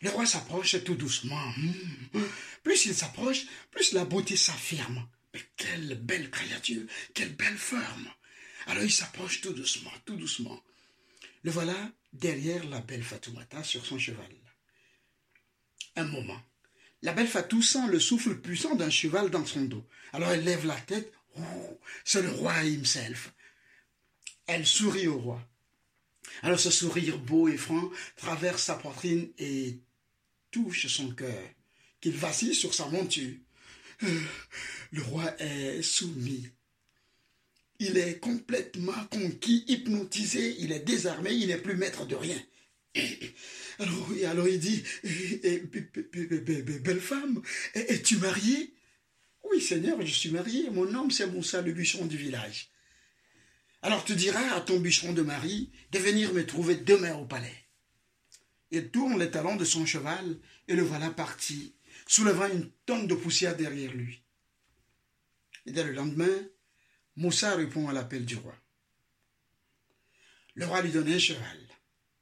[0.00, 1.52] Le roi s'approche tout doucement.
[1.56, 2.20] Mmh.
[2.62, 5.06] Plus il s'approche, plus la beauté s'affirme.
[5.34, 8.08] Mais quelle belle créature, quelle belle forme.
[8.66, 10.62] Alors il s'approche tout doucement, tout doucement.
[11.42, 14.26] Le voilà derrière la belle Fatoumata sur son cheval.
[15.96, 16.40] Un moment,
[17.02, 19.86] la belle Fatou sent le souffle puissant d'un cheval dans son dos.
[20.12, 21.12] Alors elle lève la tête.
[21.38, 23.32] Oh, c'est le roi himself.
[24.46, 25.48] Elle sourit au roi.
[26.42, 29.78] Alors ce sourire beau et franc traverse sa poitrine et
[30.50, 31.48] touche son cœur,
[32.00, 33.34] qu'il vacille sur sa monture.
[34.00, 36.48] Le roi est soumis.
[37.78, 42.40] Il est complètement conquis, hypnotisé, il est désarmé, il n'est plus maître de rien.
[43.78, 44.82] Alors, alors il dit,
[46.84, 47.42] belle femme,
[47.74, 48.74] es-tu mariée
[49.44, 50.70] Oui, Seigneur, je suis marié.
[50.70, 52.72] Mon nom, c'est Moussa, le bûcheron du village.
[53.82, 57.66] Alors tu diras à ton bûcheron de mari de venir me trouver demain au palais.
[58.70, 60.38] Il tourne les talons de son cheval
[60.68, 61.74] et le voilà parti,
[62.06, 64.22] soulevant une tonne de poussière derrière lui.
[65.66, 66.48] Et dès le lendemain,
[67.16, 68.54] Moussa répond à l'appel du roi.
[70.54, 71.58] Le roi lui donne un cheval.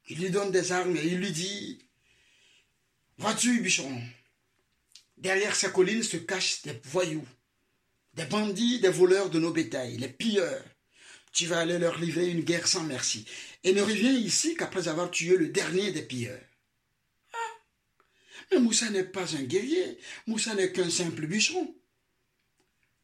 [0.09, 1.87] Il lui donne des armes et il lui dit
[3.19, 4.03] Vois-tu, bûcheron
[5.21, 7.27] Derrière ces collines se cachent des voyous,
[8.15, 10.65] des bandits, des voleurs de nos bétails, les pilleurs.
[11.33, 13.27] Tu vas aller leur livrer une guerre sans merci
[13.63, 16.41] et ne reviens ici qu'après avoir tué le dernier des pilleurs.
[17.35, 17.37] Ah
[18.51, 21.77] Mais Moussa n'est pas un guerrier, Moussa n'est qu'un simple bûcheron.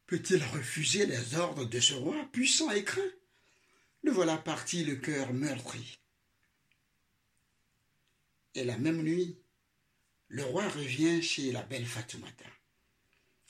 [0.06, 3.12] Peut-il refuser les ordres de ce roi puissant et craint?
[4.02, 5.98] Le voilà parti le cœur meurtri.
[8.54, 9.36] Et la même nuit,
[10.29, 12.45] le roi revient chez la belle Fatoumata.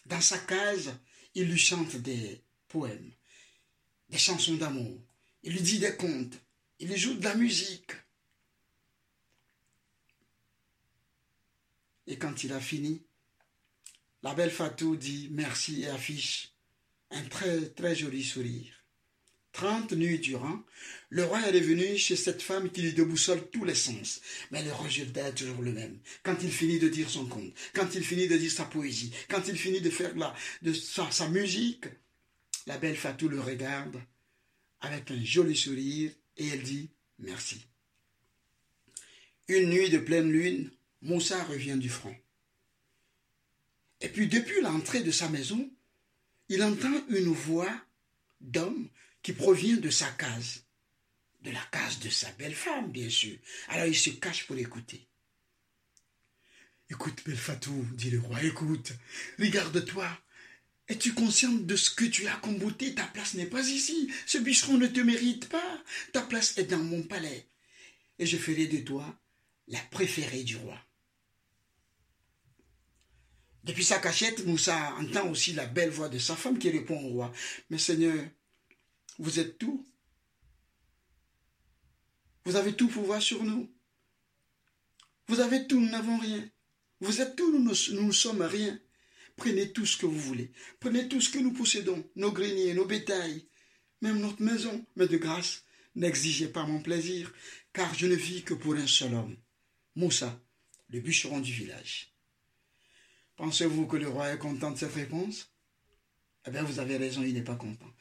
[0.07, 0.99] Dans sa case,
[1.35, 3.12] il lui chante des poèmes,
[4.09, 5.01] des chansons d'amour,
[5.43, 6.39] il lui dit des contes,
[6.79, 7.93] il lui joue de la musique.
[12.07, 13.03] Et quand il a fini,
[14.22, 16.53] la belle Fatou dit merci et affiche
[17.11, 18.76] un très très joli sourire.
[19.57, 20.62] Trente nuits durant,
[21.09, 24.20] le roi est revenu chez cette femme qui lui déboussole tous les sens.
[24.50, 25.98] Mais le résultat est toujours le même.
[26.22, 29.48] Quand il finit de dire son conte, quand il finit de dire sa poésie, quand
[29.48, 31.86] il finit de faire la, de sa, sa musique,
[32.66, 33.98] la belle Fatou le regarde
[34.80, 37.64] avec un joli sourire et elle dit merci.
[39.48, 42.14] Une nuit de pleine lune, Moussa revient du front.
[44.02, 45.66] Et puis depuis l'entrée de sa maison,
[46.50, 47.72] il entend une voix
[48.42, 48.90] d'homme
[49.27, 50.62] qui provient de sa case.
[51.41, 53.37] De la case de sa belle femme, bien sûr.
[53.70, 55.09] Alors il se cache pour écouter.
[56.91, 58.93] Écoute, belle Fatou, dit le roi, écoute,
[59.41, 60.09] regarde-toi.
[60.87, 62.95] Es-tu consciente de ce que tu as comme beauté?
[62.95, 64.12] Ta place n'est pas ici.
[64.27, 65.83] Ce bûcheron ne te mérite pas.
[66.12, 67.49] Ta place est dans mon palais.
[68.20, 69.20] Et je ferai de toi
[69.66, 70.79] la préférée du roi.
[73.64, 77.09] Depuis sa cachette, Moussa entend aussi la belle voix de sa femme qui répond au
[77.09, 77.33] roi.
[77.70, 78.24] Mais Seigneur,
[79.18, 79.86] vous êtes tout.
[82.44, 83.72] Vous avez tout pouvoir sur nous.
[85.28, 86.48] Vous avez tout, nous n'avons rien.
[87.00, 88.78] Vous êtes tout, nous ne sommes rien.
[89.36, 90.52] Prenez tout ce que vous voulez.
[90.80, 93.46] Prenez tout ce que nous possédons, nos greniers, nos bétails,
[94.00, 94.86] même notre maison.
[94.96, 95.64] Mais de grâce,
[95.94, 97.32] n'exigez pas mon plaisir,
[97.72, 99.36] car je ne vis que pour un seul homme,
[99.94, 100.40] Moussa,
[100.88, 102.14] le bûcheron du village.
[103.36, 105.52] Pensez-vous que le roi est content de cette réponse?
[106.46, 107.92] Eh bien, vous avez raison, il n'est pas content.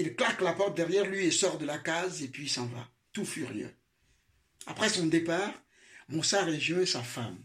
[0.00, 2.90] Il claque la porte derrière lui et sort de la case et puis s'en va,
[3.12, 3.70] tout furieux.
[4.64, 5.52] Après son départ,
[6.08, 7.38] Moussa rejoint sa femme.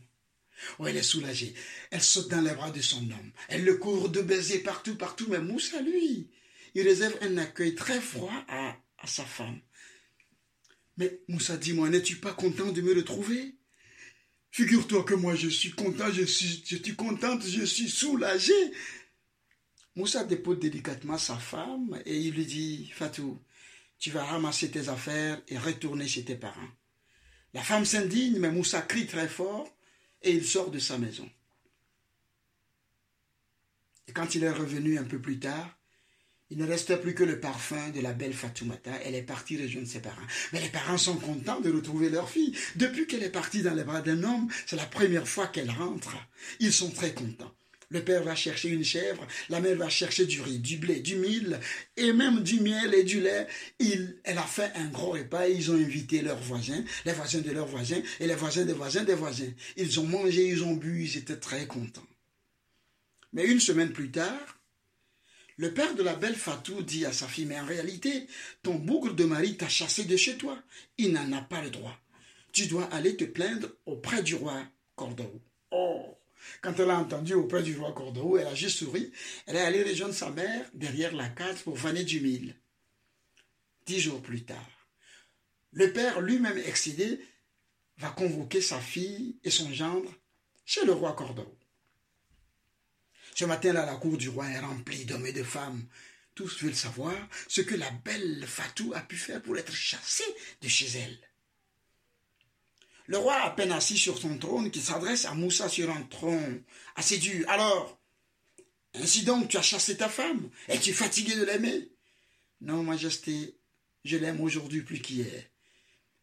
[0.80, 1.54] Oh, elle est soulagée.
[1.92, 3.32] Elle saute dans les bras de son homme.
[3.50, 5.28] Elle le court de baisers partout, partout.
[5.30, 6.30] Mais Moussa, lui,
[6.76, 9.60] il réserve un accueil très froid à, à sa femme.
[10.96, 13.56] Mais Moussa, dis-moi, n'es-tu pas content de me retrouver?
[14.52, 18.72] Figure-toi que moi, je suis content, je suis, je suis contente, je suis soulagée.
[19.96, 23.42] Moussa dépose délicatement sa femme et il lui dit, Fatou,
[23.98, 26.70] tu vas ramasser tes affaires et retourner chez tes parents.
[27.54, 29.74] La femme s'indigne, mais Moussa crie très fort
[30.22, 31.30] et il sort de sa maison.
[34.08, 35.78] Et quand il est revenu un peu plus tard,
[36.52, 38.92] il ne restait plus que le parfum de la belle Fatoumata.
[39.04, 40.28] Elle est partie rejoindre ses parents.
[40.54, 42.56] Mais les parents sont contents de retrouver leur fille.
[42.76, 46.16] Depuis qu'elle est partie dans les bras d'un homme, c'est la première fois qu'elle rentre.
[46.60, 47.52] Ils sont très contents.
[47.90, 51.16] Le père va chercher une chèvre, la mère va chercher du riz, du blé, du
[51.16, 51.60] mil,
[51.98, 53.48] et même du miel et du lait.
[53.80, 57.42] Il, elle a fait un gros repas et ils ont invité leurs voisins, les voisins
[57.42, 59.52] de leurs voisins, et les voisins des voisins des voisins.
[59.78, 62.08] Ils ont mangé, ils ont bu, ils étaient très contents.
[63.34, 64.60] Mais une semaine plus tard,
[65.58, 68.28] le père de la belle Fatou dit à sa fille, mais en réalité,
[68.62, 70.62] ton bougre de mari t'a chassé de chez toi.
[70.98, 71.98] Il n'en a pas le droit.
[72.52, 74.66] Tu dois aller te plaindre auprès du roi
[74.96, 75.42] Cordeau.
[75.72, 76.15] Oh
[76.62, 79.12] Quand elle a entendu auprès du roi Cordeau, elle a juste souri.
[79.46, 82.56] Elle est allée rejoindre sa mère derrière la case pour vanner du mille.
[83.86, 84.90] Dix jours plus tard,
[85.72, 87.20] le père lui-même excédé
[87.98, 90.12] va convoquer sa fille et son gendre
[90.66, 91.58] chez le roi Cordeau.
[93.36, 95.86] Ce matin-là, la cour du roi est remplie d'hommes et de femmes.
[96.34, 97.16] Tous veulent savoir
[97.48, 100.24] ce que la belle Fatou a pu faire pour être chassée
[100.62, 101.20] de chez elle.
[103.08, 106.64] Le roi, à peine assis sur son trône, qui s'adresse à Moussa sur un tronc
[106.96, 107.48] assez dur.
[107.50, 108.02] Alors,
[108.96, 111.92] ainsi donc, tu as chassé ta femme Es-tu fatigué de l'aimer?
[112.62, 113.60] Non, Majesté,
[114.04, 115.50] je l'aime aujourd'hui plus qu'hier.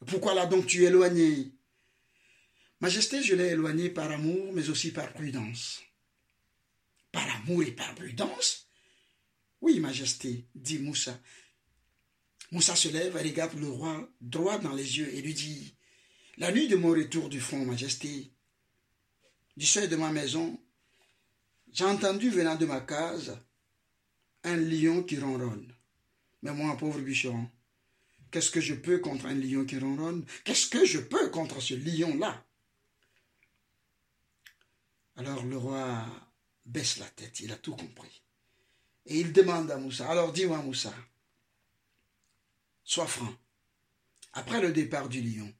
[0.06, 1.52] Pourquoi l'as donc tu éloigné?
[2.80, 5.80] Majesté, je l'ai éloigné par amour, mais aussi par prudence.
[7.12, 8.66] Par amour et par prudence?
[9.60, 11.16] Oui, Majesté, dit Moussa.
[12.50, 15.76] Moussa se lève et regarde le roi droit dans les yeux et lui dit
[16.38, 18.30] La nuit de mon retour du front, Majesté,
[19.56, 20.58] du seuil de ma maison,
[21.72, 23.38] j'ai entendu venant de ma case
[24.44, 25.74] un lion qui ronronne.
[26.40, 27.50] Mais moi, pauvre bûcheron,
[28.30, 30.24] qu'est-ce que je peux contre un lion qui ronronne?
[30.44, 32.44] Qu'est-ce que je peux contre ce lion-là?
[35.16, 36.06] Alors le roi
[36.64, 38.22] baisse la tête, il a tout compris.
[39.04, 40.94] Et il demande à Moussa, alors dis-moi Moussa,
[42.84, 43.34] sois franc,
[44.32, 45.52] après le départ du lion,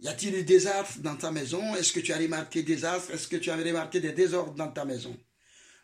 [0.00, 1.74] y a-t-il eu des astres dans ta maison?
[1.74, 3.12] Est-ce que tu as remarqué des astres?
[3.12, 5.16] Est-ce que tu as remarqué des désordres dans ta maison?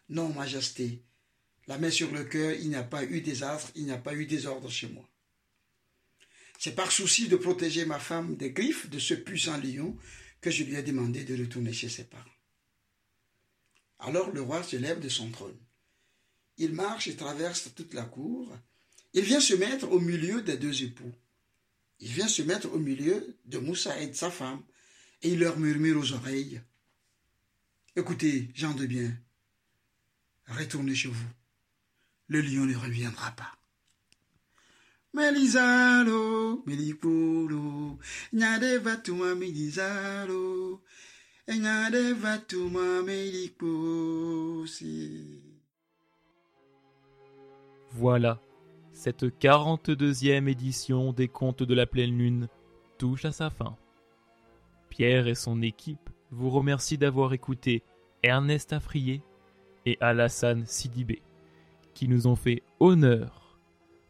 [0.09, 1.03] Non, Majesté,
[1.67, 3.99] la main sur le cœur, il n'y a pas eu des astres, il n'y a
[3.99, 5.09] pas eu des ordres chez moi.
[6.59, 9.97] C'est par souci de protéger ma femme des griffes de ce puissant lion
[10.41, 12.25] que je lui ai demandé de retourner chez ses parents.
[13.99, 15.59] Alors le roi se lève de son trône.
[16.59, 18.57] Il marche et traverse toute la cour.
[19.15, 21.13] Il vient se mettre au milieu des deux époux.
[22.03, 24.61] Il vient se mettre au milieu de Moussa et de sa femme.
[25.23, 26.61] Et il leur murmure aux oreilles.
[27.95, 29.17] Écoutez, gens de bien,
[30.49, 31.31] retournez chez vous.
[32.27, 33.57] Le lion ne reviendra pas.
[47.93, 48.41] Voilà,
[49.03, 52.49] cette 42e édition des Contes de la Pleine Lune
[52.99, 53.77] touche à sa fin.
[54.91, 57.83] Pierre et son équipe vous remercient d'avoir écouté
[58.23, 59.21] Ernest Afrier
[59.87, 61.21] et Alassane Sidibé,
[61.95, 63.59] qui nous ont fait honneur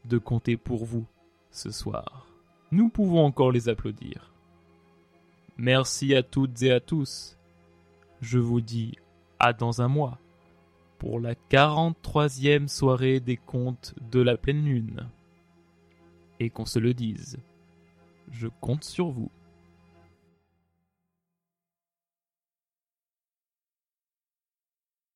[0.04, 1.06] de compter pour vous
[1.50, 2.26] ce soir.
[2.70, 4.30] Nous pouvons encore les applaudir.
[5.56, 7.38] Merci à toutes et à tous.
[8.20, 8.98] Je vous dis
[9.38, 10.18] à dans un mois
[11.02, 15.08] pour la 43e soirée des contes de la pleine lune.
[16.38, 17.38] Et qu'on se le dise,
[18.30, 19.28] je compte sur vous.